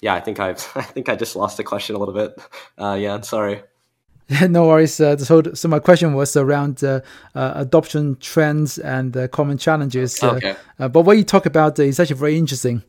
[0.00, 2.32] yeah, I think I've I think I just lost the question a little bit.
[2.78, 3.62] Uh, yeah, I'm sorry.
[4.48, 5.00] no worries.
[5.00, 7.00] Uh, so, so my question was around uh,
[7.34, 10.22] uh, adoption trends and uh, common challenges.
[10.22, 10.56] Uh, okay.
[10.78, 12.82] Uh, but what you talk about is actually very interesting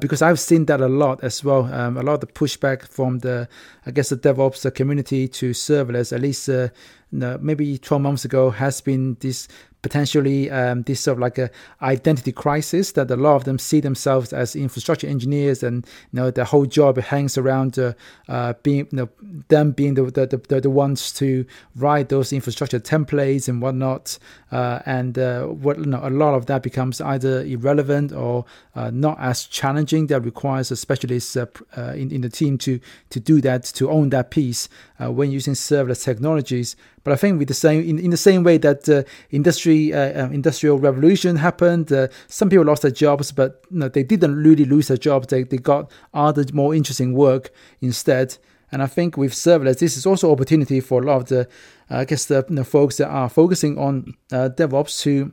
[0.00, 1.72] because I've seen that a lot as well.
[1.72, 3.48] Um, a lot of the pushback from the,
[3.86, 6.48] I guess, the DevOps community to serverless, at least
[7.12, 9.46] maybe 12 months ago, has been this
[9.82, 11.50] potentially um, this sort of like a
[11.82, 16.30] identity crisis that a lot of them see themselves as infrastructure engineers and you know
[16.30, 17.92] their whole job hangs around uh,
[18.28, 19.08] uh, being you know
[19.48, 21.44] them being the, the, the, the ones to
[21.76, 24.18] write those infrastructure templates and whatnot
[24.50, 28.90] uh, and uh, what you know, a lot of that becomes either irrelevant or uh,
[28.90, 30.06] not as challenging.
[30.06, 34.08] That requires a specialist uh, in, in the team to to do that to own
[34.10, 36.76] that piece when using serverless technologies.
[37.04, 41.36] But I think with the same in, in the same way that industry industrial revolution
[41.36, 41.92] happened,
[42.26, 45.28] some people lost their jobs, but you know, they didn't really lose their jobs.
[45.28, 47.50] They they got other more interesting work
[47.80, 48.38] instead.
[48.70, 51.40] And I think with serverless, this is also opportunity for a lot of the,
[51.90, 55.32] uh, I guess, the you know, folks that are focusing on uh, DevOps to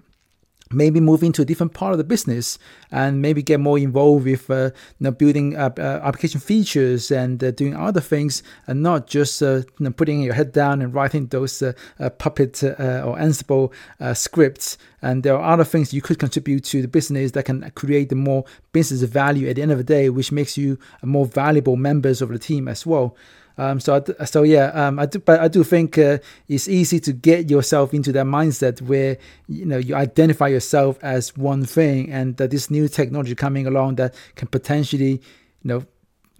[0.71, 2.57] maybe move into a different part of the business
[2.91, 5.69] and maybe get more involved with uh, you know, building uh,
[6.03, 10.33] application features and uh, doing other things and not just uh, you know, putting your
[10.33, 13.71] head down and writing those uh, uh, puppet or ansible
[14.15, 14.77] scripts.
[15.01, 18.15] And there are other things you could contribute to the business that can create the
[18.15, 21.75] more business value at the end of the day which makes you a more valuable
[21.75, 23.15] members of the team as well
[23.57, 26.99] um, so, I, so yeah, um, I do, but I do think uh, it's easy
[27.01, 32.11] to get yourself into that mindset where you know you identify yourself as one thing,
[32.11, 35.19] and that this new technology coming along that can potentially, you
[35.63, 35.85] know,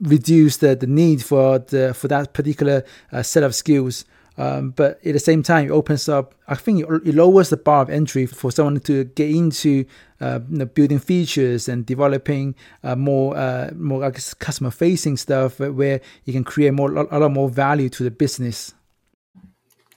[0.02, 4.06] reduce the, the need for the for that particular uh, set of skills.
[4.38, 6.36] Um, but at the same time, it opens up.
[6.48, 9.86] I think it lowers the bar of entry for someone to get into
[10.20, 15.60] uh, you know, building features and developing uh, more, uh, more I guess, customer-facing stuff,
[15.60, 18.74] where you can create more, a lot more value to the business.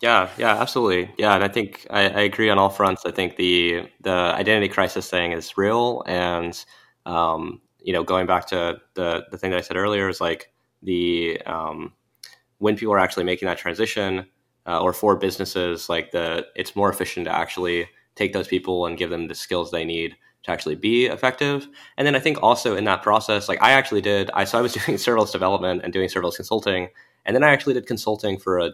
[0.00, 1.12] Yeah, yeah, absolutely.
[1.18, 3.04] Yeah, and I think I, I, agree on all fronts.
[3.04, 6.64] I think the the identity crisis thing is real, and
[7.04, 10.52] um, you know, going back to the the thing that I said earlier is like
[10.82, 11.92] the um,
[12.58, 14.26] when people are actually making that transition
[14.66, 18.98] uh, or for businesses like the it's more efficient to actually take those people and
[18.98, 21.66] give them the skills they need to actually be effective.
[21.96, 24.60] And then i think also in that process like i actually did i so i
[24.60, 26.88] was doing serverless development and doing serverless consulting.
[27.24, 28.72] And then i actually did consulting for a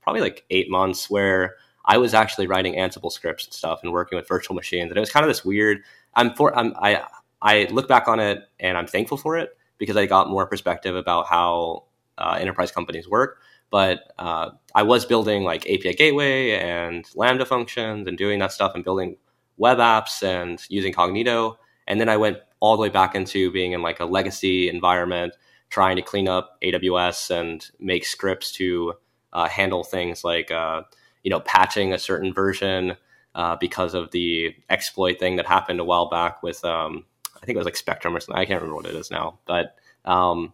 [0.00, 4.16] probably like eight months where i was actually writing ansible scripts and stuff and working
[4.16, 4.90] with virtual machines.
[4.90, 5.78] And it was kind of this weird
[6.14, 7.02] i'm for i'm i
[7.40, 10.94] i look back on it and i'm thankful for it because i got more perspective
[10.94, 11.84] about how
[12.18, 13.40] uh, enterprise companies work.
[13.70, 18.72] But uh, I was building like API gateway and Lambda functions and doing that stuff
[18.74, 19.16] and building
[19.56, 21.56] web apps and using Cognito.
[21.86, 25.34] And then I went all the way back into being in like a legacy environment,
[25.70, 28.94] trying to clean up AWS and make scripts to
[29.32, 30.82] uh, handle things like uh,
[31.22, 32.96] you know patching a certain version
[33.34, 37.04] uh, because of the exploit thing that happened a while back with um,
[37.42, 38.40] I think it was like Spectrum or something.
[38.40, 40.52] I can't remember what it is now, but um,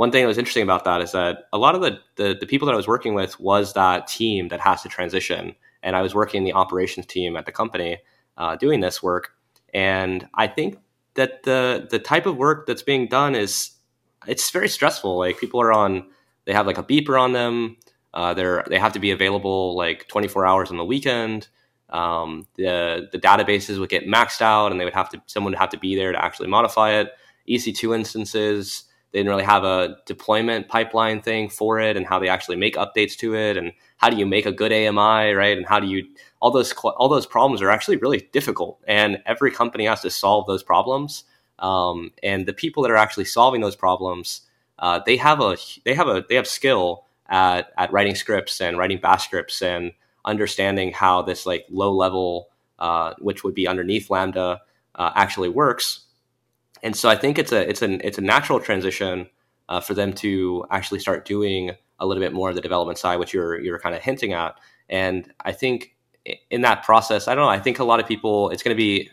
[0.00, 2.46] one thing that was interesting about that is that a lot of the, the, the
[2.46, 5.54] people that I was working with was that team that has to transition.
[5.82, 7.98] And I was working in the operations team at the company
[8.38, 9.32] uh, doing this work.
[9.74, 10.78] And I think
[11.16, 13.72] that the the type of work that's being done is
[14.26, 15.18] it's very stressful.
[15.18, 16.06] Like people are on,
[16.46, 17.76] they have like a beeper on them.
[18.14, 21.48] Uh, they're they have to be available like 24 hours on the weekend.
[21.90, 25.58] Um, the the databases would get maxed out, and they would have to someone would
[25.58, 27.10] have to be there to actually modify it.
[27.46, 32.28] EC2 instances they didn't really have a deployment pipeline thing for it and how they
[32.28, 35.56] actually make updates to it and how do you make a good AMI, right?
[35.56, 36.06] And how do you
[36.40, 40.46] all those all those problems are actually really difficult, and every company has to solve
[40.46, 41.24] those problems.
[41.58, 44.42] Um, and the people that are actually solving those problems,
[44.78, 48.78] uh, they have a they have a they have skill at at writing scripts and
[48.78, 49.92] writing bash scripts and
[50.24, 54.60] understanding how this like low level, uh, which would be underneath Lambda,
[54.94, 56.06] uh, actually works
[56.82, 59.28] and so I think it's a it's an it's a natural transition
[59.68, 63.18] uh, for them to actually start doing a little bit more of the development side,
[63.18, 64.58] which you're you're kind of hinting at.
[64.88, 65.94] And I think
[66.50, 67.50] in that process, I don't know.
[67.50, 69.10] I think a lot of people it's going to be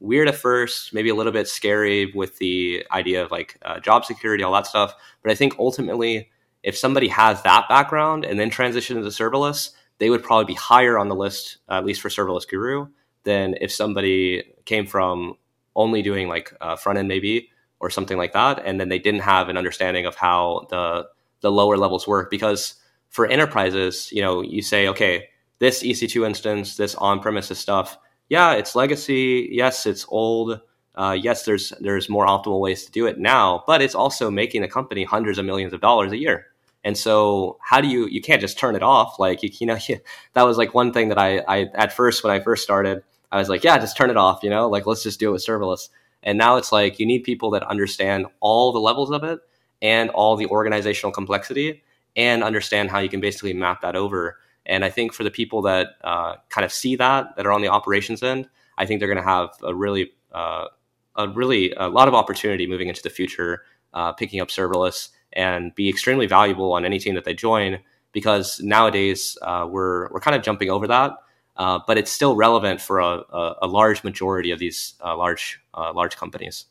[0.00, 4.04] weird at first, maybe a little bit scary with the idea of like uh, job
[4.04, 4.94] security, all that stuff.
[5.22, 6.30] But I think ultimately,
[6.62, 10.98] if somebody has that background and then transition into serverless, they would probably be higher
[10.98, 12.88] on the list, at least for serverless guru,
[13.22, 15.36] than if somebody came from
[15.76, 19.20] only doing like uh, front end maybe or something like that, and then they didn't
[19.20, 21.06] have an understanding of how the
[21.40, 22.76] the lower levels work because
[23.10, 25.28] for enterprises, you know, you say, okay,
[25.58, 27.96] this EC2 instance, this on-premises stuff,
[28.28, 29.48] yeah, it's legacy.
[29.52, 30.60] Yes, it's old.
[30.94, 34.62] Uh, yes, there's there's more optimal ways to do it now, but it's also making
[34.62, 36.46] the company hundreds of millions of dollars a year.
[36.84, 39.18] And so, how do you you can't just turn it off?
[39.18, 39.78] Like you, you know,
[40.32, 43.02] that was like one thing that I I at first when I first started,
[43.34, 45.32] I was like, yeah, just turn it off, you know, like let's just do it
[45.32, 45.88] with serverless.
[46.22, 49.40] And now it's like you need people that understand all the levels of it
[49.82, 51.82] and all the organizational complexity
[52.14, 54.38] and understand how you can basically map that over.
[54.64, 57.60] And I think for the people that uh, kind of see that, that are on
[57.60, 60.66] the operations end, I think they're going to have a really, uh,
[61.16, 63.62] a really, a lot of opportunity moving into the future,
[63.92, 67.80] uh, picking up serverless and be extremely valuable on any team that they join.
[68.12, 71.14] Because nowadays uh, we're we're kind of jumping over that
[71.56, 75.60] uh, but it's still relevant for a, a, a large majority of these uh, large
[75.74, 76.66] uh, large companies.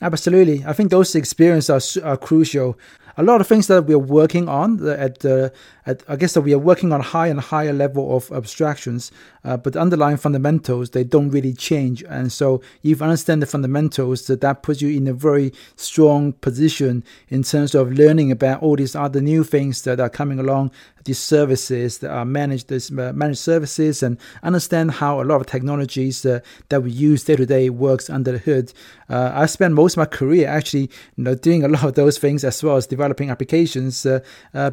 [0.00, 2.78] Absolutely, I think those experiences are, are crucial.
[3.16, 6.58] A lot of things that we're working on at at, I guess that we are
[6.58, 9.10] working on higher and higher level of abstractions,
[9.42, 12.04] uh, but underlying fundamentals they don't really change.
[12.04, 16.32] And so, if you understand the fundamentals, that that puts you in a very strong
[16.34, 20.70] position in terms of learning about all these other new things that are coming along,
[21.08, 25.46] these services that are managed, these uh, managed services, and understand how a lot of
[25.46, 28.72] technologies uh, that we use day to day works under the hood.
[29.08, 32.18] Uh, I spent most of my career actually, you know, doing a lot of those
[32.18, 34.06] things as well as developing applications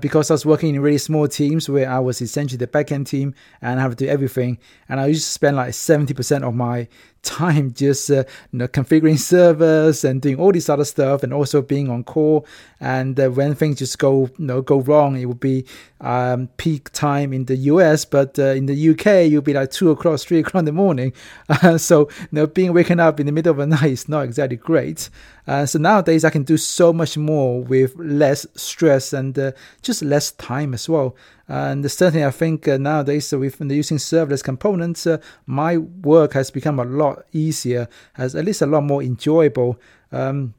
[0.01, 3.33] because I was working in really small teams where I was essentially the backend team
[3.61, 4.57] and I have to do everything.
[4.89, 6.87] And I used to spend like 70% of my
[7.25, 11.61] time just uh, you know, configuring servers and doing all this other stuff and also
[11.61, 12.45] being on call.
[12.79, 15.65] And uh, when things just go you know go wrong it would be
[16.01, 19.89] um, peak time in the US but uh, in the UK you'll be like two
[19.91, 21.13] o'clock three o'clock in the morning.
[21.77, 24.57] So you know being waken up in the middle of the night is not exactly
[24.57, 25.09] great.
[25.47, 29.51] Uh, so nowadays I can do so much more with less stress and uh,
[29.81, 31.15] just less time as well
[31.47, 36.49] and certainly, I think uh, nowadays, uh, with using serverless components, uh, my work has
[36.49, 39.79] become a lot easier, has at least a lot more enjoyable.
[40.11, 40.55] Um,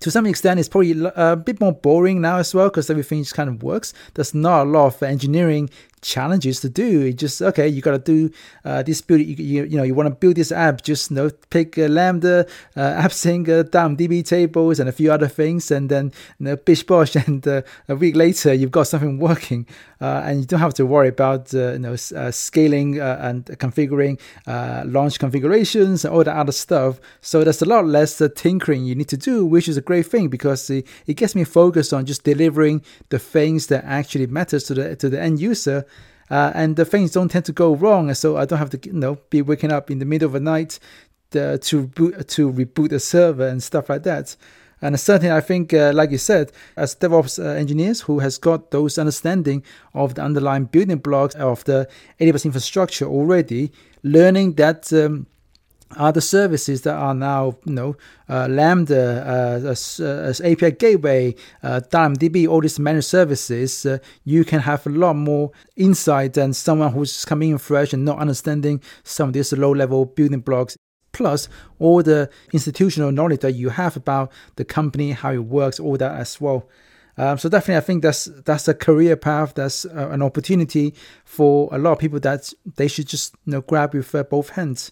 [0.00, 3.34] to some extent, it's probably a bit more boring now as well because everything just
[3.34, 3.94] kind of works.
[4.14, 5.70] There's not a lot of engineering
[6.04, 7.00] challenges to do.
[7.06, 8.32] It just okay, you got to do
[8.64, 9.20] uh, this build.
[9.20, 10.82] You, you, you know you want to build this app.
[10.82, 12.46] Just you know pick uh, Lambda,
[12.76, 16.82] uh, AppSync, uh, DB tables, and a few other things, and then you know, bish
[16.82, 19.66] bosh, and uh, a week later you've got something working,
[20.00, 24.20] uh, and you don't have to worry about uh, you know scaling and configuring
[24.92, 27.00] launch configurations and all that other stuff.
[27.20, 30.28] So there's a lot less tinkering you need to do, which is a great thing
[30.28, 34.74] because it, it gets me focused on just delivering the things that actually matters to
[34.74, 35.86] the to the end user
[36.34, 38.92] uh, and the things don't tend to go wrong, so I don't have to you
[38.92, 40.80] know be waking up in the middle of the night
[41.36, 44.34] uh, to boot, to reboot the server and stuff like that.
[44.82, 48.72] And certainly, I think, uh, like you said, as DevOps uh, engineers who has got
[48.72, 49.62] those understanding
[49.94, 51.88] of the underlying building blocks of the
[52.20, 53.70] AWS infrastructure already,
[54.02, 55.26] learning that um,
[55.96, 57.96] are the services that are now, you know,
[58.28, 63.98] uh, Lambda, uh, as, uh, as, API Gateway, uh, DynamoDB, all these managed services, uh,
[64.24, 68.18] you can have a lot more insight than someone who's coming in fresh and not
[68.18, 70.76] understanding some of these low-level building blocks.
[71.12, 75.96] Plus, all the institutional knowledge that you have about the company, how it works, all
[75.96, 76.68] that as well.
[77.16, 79.54] Um, so definitely, I think that's that's a career path.
[79.54, 83.60] That's uh, an opportunity for a lot of people that they should just you know
[83.60, 84.90] grab with uh, both hands.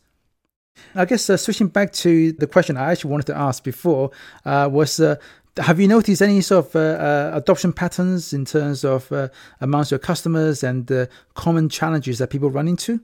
[0.94, 4.10] I guess uh, switching back to the question I actually wanted to ask before
[4.44, 5.16] uh, was uh,
[5.58, 9.28] have you noticed any sort of uh, uh, adoption patterns in terms of uh,
[9.60, 13.00] amongst your customers and the common challenges that people run into?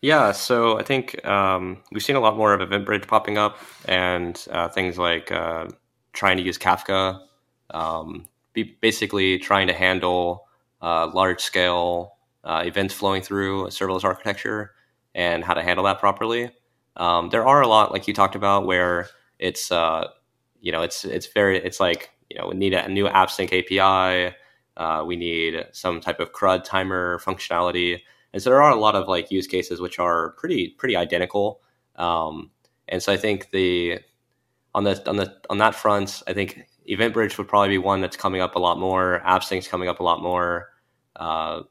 [0.00, 4.36] Yeah, so I think um, we've seen a lot more of EventBridge popping up and
[4.72, 5.26] things like
[6.12, 7.20] trying to use Kafka,
[7.70, 8.26] um,
[8.80, 10.46] basically trying to handle
[10.80, 12.12] large scale
[12.44, 14.72] events flowing through a serverless architecture
[15.16, 16.52] and how to handle that properly.
[16.96, 19.08] Um, there are a lot, like you talked about, where
[19.38, 20.08] it's uh,
[20.60, 24.34] you know it's it's very it's like you know we need a new AppSync API.
[24.76, 28.00] Uh, we need some type of CRUD timer functionality,
[28.32, 31.60] and so there are a lot of like use cases which are pretty pretty identical.
[31.96, 32.50] Um,
[32.88, 34.00] and so I think the
[34.74, 38.16] on the on the on that front, I think EventBridge would probably be one that's
[38.16, 39.20] coming up a lot more.
[39.26, 40.70] AppSync's coming up a lot more.
[41.16, 41.62] Uh,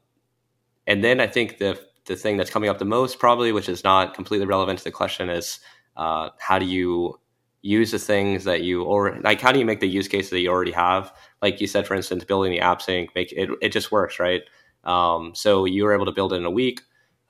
[0.86, 1.78] and then I think the
[2.08, 4.90] the thing that's coming up the most, probably, which is not completely relevant to the
[4.90, 5.60] question, is
[5.96, 7.20] uh, how do you
[7.62, 10.40] use the things that you or like how do you make the use cases that
[10.40, 11.12] you already have?
[11.42, 14.42] Like you said, for instance, building the AppSync, make it it just works, right?
[14.84, 16.80] Um, so you were able to build it in a week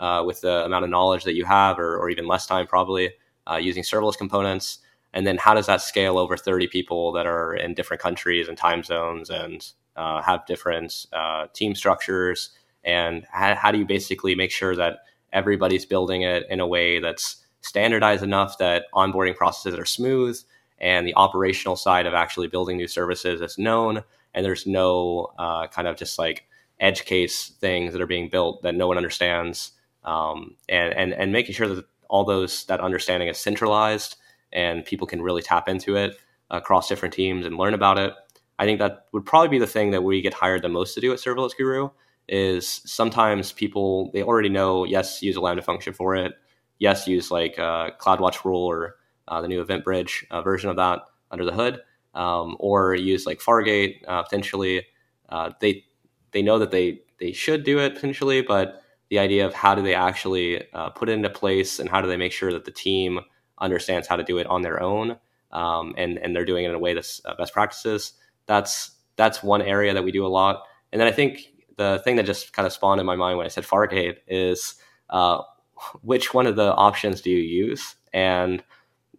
[0.01, 3.13] uh, with the amount of knowledge that you have, or, or even less time, probably
[3.51, 4.79] uh, using serverless components.
[5.13, 8.57] And then how does that scale over 30 people that are in different countries and
[8.57, 9.67] time zones and
[9.97, 12.51] uh, have different uh, team structures?
[12.89, 16.99] And how, how do you basically make sure that everybody's building it in a way
[17.01, 20.41] that's standardized enough that onboarding processes are smooth
[20.81, 25.67] and the operational side of actually building new services is known and there's no uh,
[25.67, 26.47] kind of just like
[26.81, 29.73] edge case things that are being built that no one understands
[30.05, 34.17] um, and, and and making sure that all those that understanding is centralized
[34.51, 36.17] and people can really tap into it
[36.51, 38.15] across different teams and learn about it.
[38.59, 41.03] I think that would probably be the thing that we get hired the most to
[41.03, 41.91] do at serverless guru
[42.29, 46.33] is sometimes people they already know yes use a lambda function for it
[46.79, 48.97] yes use like uh, CloudWatch rule or
[49.29, 51.01] uh, the new EventBridge uh, version of that
[51.31, 51.81] under the hood
[52.15, 54.87] um, or use like Fargate uh, potentially
[55.29, 55.85] uh, they
[56.33, 59.83] they know that they they should do it potentially but the idea of how do
[59.83, 62.71] they actually uh, put it into place and how do they make sure that the
[62.71, 63.21] team
[63.59, 65.17] understands how to do it on their own
[65.53, 68.13] um, and and they're doing it in a way that's uh, best practices.
[68.47, 70.63] That's that's one area that we do a lot.
[70.93, 71.41] And then I think
[71.79, 74.75] the thing that just kind of spawned in my mind when I said Fargate is
[75.09, 75.43] uh,
[76.03, 77.95] which one of the options do you use?
[78.13, 78.63] And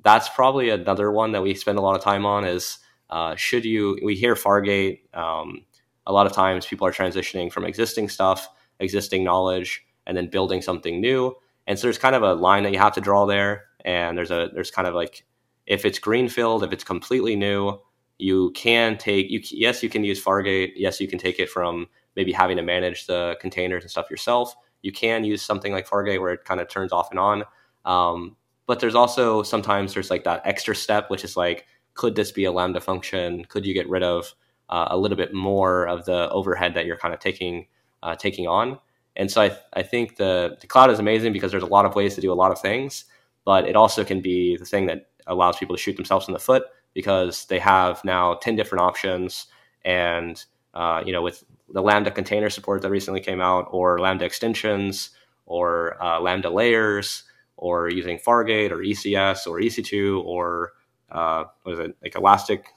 [0.03, 2.77] that's probably another one that we spend a lot of time on is
[3.09, 5.65] uh, should you we hear Fargate um,
[6.05, 8.47] a lot of times people are transitioning from existing stuff,
[8.79, 11.35] existing knowledge, and then building something new.
[11.65, 13.65] And so there's kind of a line that you have to draw there.
[13.85, 15.25] And there's a there's kind of like
[15.65, 17.79] if it's greenfield, if it's completely new,
[18.17, 20.73] you can take you yes you can use Fargate.
[20.75, 24.55] Yes, you can take it from maybe having to manage the containers and stuff yourself.
[24.81, 27.43] You can use something like Fargate where it kind of turns off and on.
[27.85, 28.35] Um,
[28.65, 32.45] but there's also sometimes there's like that extra step, which is like, could this be
[32.45, 33.45] a Lambda function?
[33.45, 34.33] Could you get rid of
[34.69, 37.67] uh, a little bit more of the overhead that you're kind of taking
[38.03, 38.79] uh, taking on?
[39.15, 41.95] And so I, I think the, the cloud is amazing because there's a lot of
[41.95, 43.05] ways to do a lot of things,
[43.43, 46.39] but it also can be the thing that allows people to shoot themselves in the
[46.39, 49.47] foot because they have now 10 different options.
[49.83, 50.43] And,
[50.73, 55.11] uh, you know, with the Lambda container support that recently came out, or Lambda extensions,
[55.45, 57.23] or uh, Lambda layers,
[57.59, 60.71] or using Fargate or ECS or EC2 or
[61.11, 62.67] uh, what is it like Elastic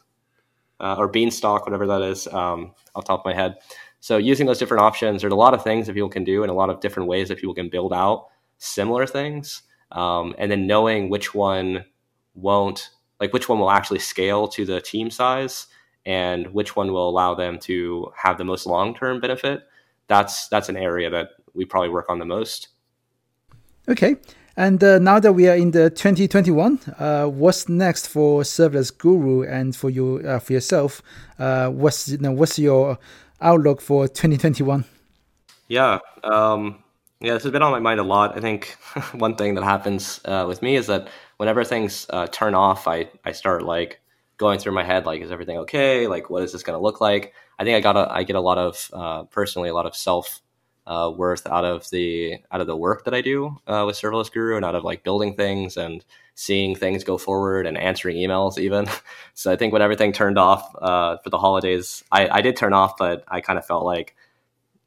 [0.81, 3.57] uh, or Beanstalk, whatever that is, um, off top of my head.
[4.01, 6.51] So using those different options, there's a lot of things that people can do and
[6.51, 8.27] a lot of different ways that people can build out
[8.59, 9.63] similar things.
[9.93, 11.85] Um, and then knowing which one
[12.35, 12.91] won't,
[13.21, 15.69] like which one will actually scale to the team size
[16.05, 19.63] and which one will allow them to have the most long-term benefit.
[20.09, 22.69] That's that's an area that we probably work on the most.
[23.89, 24.17] Okay.
[24.57, 29.45] And uh, now that we are in the 2021, uh, what's next for Serverless Guru
[29.45, 31.03] and for you uh, for yourself?
[31.39, 32.99] Uh, what's you know, what's your
[33.41, 34.85] outlook for 2021?
[35.69, 36.83] Yeah, um,
[37.21, 38.37] yeah, this has been on my mind a lot.
[38.37, 38.77] I think
[39.15, 43.09] one thing that happens uh, with me is that whenever things uh, turn off, I
[43.25, 44.02] I start like
[44.43, 46.07] going through my head like, is everything okay?
[46.07, 47.33] Like, what is this going to look like?
[47.59, 50.43] I think I got a, I get a lot of personally a lot of self
[50.87, 54.33] uh, worth out of the out of the work that I do uh, with Serverless
[54.33, 58.59] Guru and out of like building things and seeing things go forward and answering emails
[58.59, 58.87] even.
[59.35, 62.73] so I think when everything turned off uh, for the holidays, I, I did turn
[62.73, 64.17] off, but I kind of felt like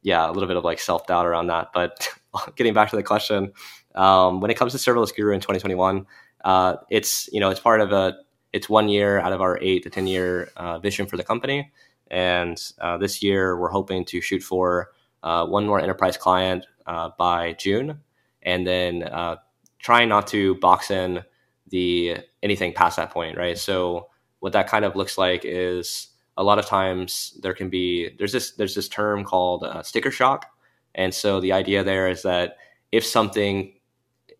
[0.02, 1.68] yeah a little bit of like self doubt around that.
[1.72, 2.08] But
[2.56, 3.52] getting back to the question,
[3.94, 6.06] um, when it comes to Serverless Guru in 2021,
[6.44, 8.18] uh, it's you know it's part of a
[8.56, 11.70] it's one year out of our eight to ten year uh, vision for the company,
[12.10, 14.92] and uh, this year we're hoping to shoot for
[15.22, 18.00] uh, one more enterprise client uh, by June,
[18.42, 19.36] and then uh,
[19.78, 21.22] trying not to box in
[21.68, 23.58] the anything past that point, right?
[23.58, 24.08] So
[24.40, 28.32] what that kind of looks like is a lot of times there can be there's
[28.32, 30.46] this there's this term called uh, sticker shock,
[30.94, 32.56] and so the idea there is that
[32.90, 33.74] if something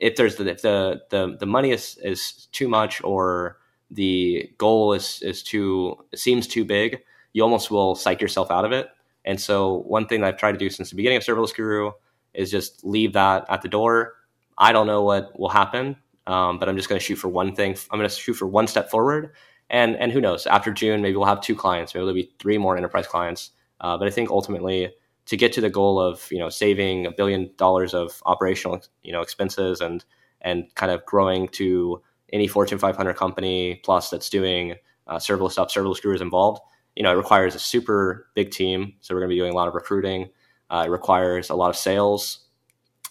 [0.01, 3.59] if there's the if the the, the money is is too much or
[3.91, 8.73] the goal is is too seems too big, you almost will psych yourself out of
[8.73, 8.89] it
[9.27, 11.91] and so one thing I've tried to do since the beginning of Serverless Guru
[12.33, 14.15] is just leave that at the door.
[14.57, 17.55] I don't know what will happen, um, but I'm just going to shoot for one
[17.55, 17.77] thing.
[17.91, 19.33] I'm going to shoot for one step forward,
[19.69, 20.47] and and who knows?
[20.47, 21.93] After June, maybe we'll have two clients.
[21.93, 23.51] Maybe there'll be three more enterprise clients.
[23.81, 24.95] Uh, but I think ultimately,
[25.27, 29.13] to get to the goal of you know saving a billion dollars of operational you
[29.13, 30.05] know expenses and
[30.41, 32.01] and kind of growing to
[32.33, 34.75] any Fortune 500 company plus that's doing
[35.07, 36.61] uh, serverless stuff, serverless Guru is involved
[36.97, 38.95] you know, it requires a super big team.
[39.01, 40.31] So we're going to be doing a lot of recruiting.
[40.71, 42.47] Uh, it requires a lot of sales.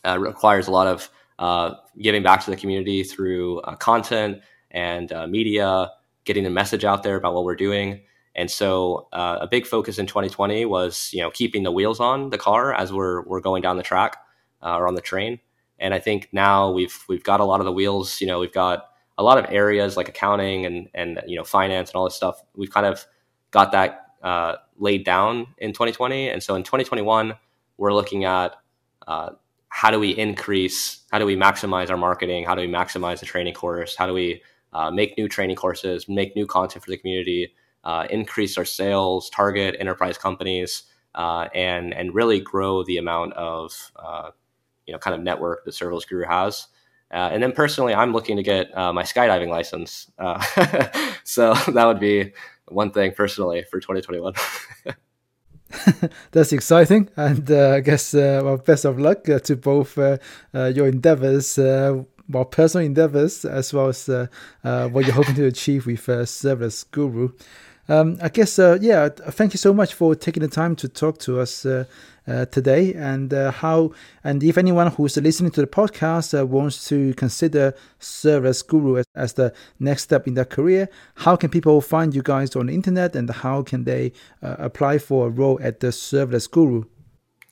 [0.03, 4.41] Uh, it requires a lot of uh, giving back to the community through uh, content
[4.72, 5.91] and uh, media,
[6.26, 8.01] getting the message out there about what we're doing.
[8.38, 12.38] And so a big focus in 2020 was, you know, keeping the wheels on the
[12.38, 14.18] car as we're, we're going down the track
[14.61, 15.39] or on the train.
[15.80, 18.51] And I think now we've, we've got a lot of the wheels, you know, we've
[18.51, 22.16] got a lot of areas like accounting and, and, you know, finance and all this
[22.16, 22.41] stuff.
[22.55, 23.05] We've kind of
[23.51, 26.30] got that uh, laid down in 2020.
[26.30, 27.34] And so in 2021,
[27.78, 28.55] we're looking at
[29.07, 29.32] uh,
[29.70, 33.26] how do we increase, how do we maximize our marketing, how do we maximize the
[33.26, 34.41] training course, how do we
[34.74, 37.53] uh, make new training courses, make new content for the community,
[37.84, 43.91] uh, increase our sales, target enterprise companies, uh, and and really grow the amount of
[43.95, 44.32] uh,
[44.86, 46.68] you know kind of network that Serverless Guru has.
[47.16, 50.11] Uh, and then personally, I'm looking to get uh, my skydiving license.
[50.20, 50.39] Uh,
[51.24, 52.34] so that would be
[52.68, 54.34] one thing personally for 2021.
[56.32, 60.18] That's exciting, and uh, I guess uh, well, best of luck uh, to both uh,
[60.53, 65.86] uh, your endeavors, uh, well, personal endeavors, as well as what you're hoping to achieve
[65.86, 67.30] with Serverless Guru.
[67.88, 71.20] Um, I guess, uh, yeah, thank you so much for taking the time to talk
[71.20, 71.66] to us
[72.28, 72.93] uh, today.
[72.93, 73.91] And uh, how,
[74.23, 79.05] and if anyone who's listening to the podcast uh, wants to consider Serverless Guru as,
[79.15, 82.73] as, the next step in their career, how can people find you guys on the
[82.73, 84.11] internet and how can they
[84.41, 86.84] uh, apply for a role at the Serverless Guru?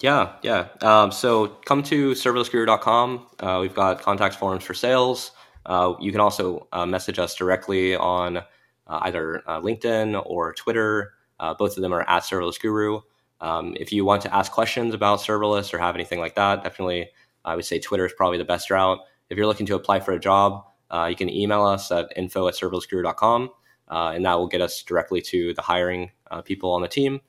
[0.01, 0.67] Yeah, yeah.
[0.81, 3.25] Um, so come to serverlessguru.com.
[3.39, 5.31] Uh, we've got contact forms for sales.
[5.65, 8.43] Uh, you can also uh, message us directly on uh,
[8.87, 11.13] either uh, LinkedIn or Twitter.
[11.59, 13.01] Both of them are at Serverless Guru.
[13.43, 17.09] Um, if you want to ask questions about serverless or have anything like that, definitely
[17.45, 18.99] I would say Twitter is probably the best route.
[19.29, 20.63] If you're looking to apply for a job,
[21.09, 23.49] you can email us at info at serverlessguru.com,
[23.89, 26.11] and that will get us directly to the hiring
[26.45, 27.19] people on the team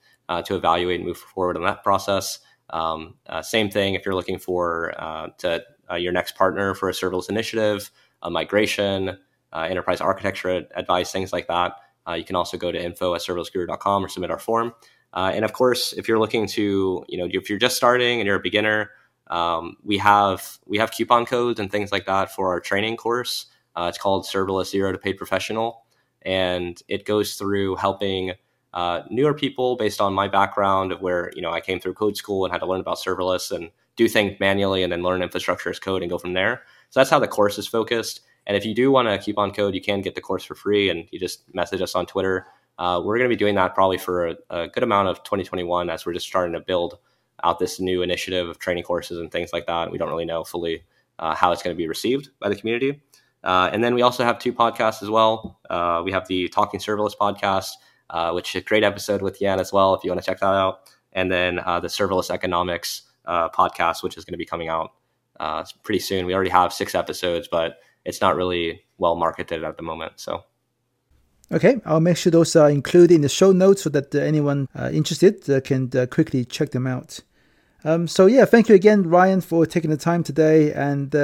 [0.44, 2.38] to evaluate and move forward on that process.
[2.70, 6.88] Um, uh, same thing if you're looking for uh, to, uh, your next partner for
[6.88, 7.90] a serverless initiative,
[8.22, 9.18] a migration,
[9.52, 11.76] uh, enterprise architecture advice, things like that.
[12.06, 14.74] Uh, you can also go to info at serverlessguru.com or submit our form.
[15.14, 18.26] Uh, and of course, if you're looking to, you know, if you're just starting and
[18.26, 18.90] you're a beginner,
[19.28, 23.46] um, we have we have coupon codes and things like that for our training course.
[23.76, 25.84] it's called Serverless Zero to Paid Professional,
[26.22, 28.32] and it goes through helping
[28.74, 32.16] uh, newer people based on my background of where you know I came through code
[32.16, 35.70] school and had to learn about serverless and do things manually and then learn infrastructure
[35.70, 36.62] as code and go from there.
[36.90, 38.20] So that's how the course is focused.
[38.46, 40.54] And if you do want to keep on code, you can get the course for
[40.54, 42.46] free and you just message us on Twitter.
[42.78, 45.88] Uh, we're going to be doing that probably for a, a, good amount of 2021
[45.88, 46.98] as we're just starting to build
[47.42, 49.90] out this new initiative of training courses and things like that.
[49.90, 50.84] We don't really know fully
[51.18, 53.00] uh, how it's going to be received by the community.
[53.44, 55.60] Uh, and then we also have two podcasts as well.
[55.68, 57.72] Uh, we have the Talking Serverless podcast,
[58.10, 60.40] uh, which is a great episode with Yan as well, if you want to check
[60.40, 60.80] that out.
[61.12, 64.92] And then uh, the Serverless Economics podcast, which is going to be coming out
[65.82, 66.26] pretty soon.
[66.26, 70.14] We already have six episodes, but it's not really well marketed at the moment.
[70.16, 70.44] So.
[71.54, 74.68] Okay, I'll make sure those are included in the show notes so that uh, anyone
[74.76, 77.20] uh, interested can quickly check them out.
[77.84, 81.14] Um, so yeah, thank you again, Ryan, for taking the time today, and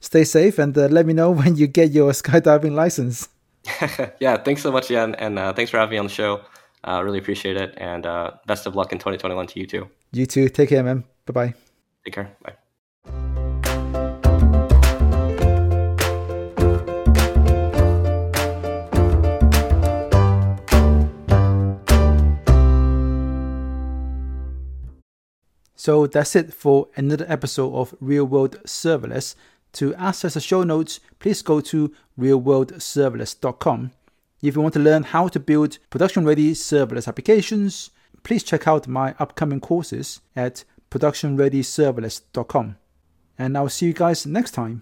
[0.00, 0.58] stay safe.
[0.58, 3.28] And let me know when you get your skydiving license.
[4.20, 6.40] yeah, thanks so much, Yan, and uh, thanks for having me on the show.
[6.84, 9.88] Uh, really appreciate it, and uh, best of luck in 2021 to you too.
[10.12, 10.48] You too.
[10.48, 11.04] Take care, man.
[11.26, 11.54] Bye bye.
[12.04, 12.36] Take care.
[12.42, 12.65] Bye.
[25.86, 29.36] So that's it for another episode of Real World Serverless.
[29.74, 33.92] To access the show notes, please go to realworldserverless.com.
[34.42, 37.90] If you want to learn how to build production ready serverless applications,
[38.24, 42.76] please check out my upcoming courses at productionreadyserverless.com.
[43.38, 44.74] And I'll see you guys next time.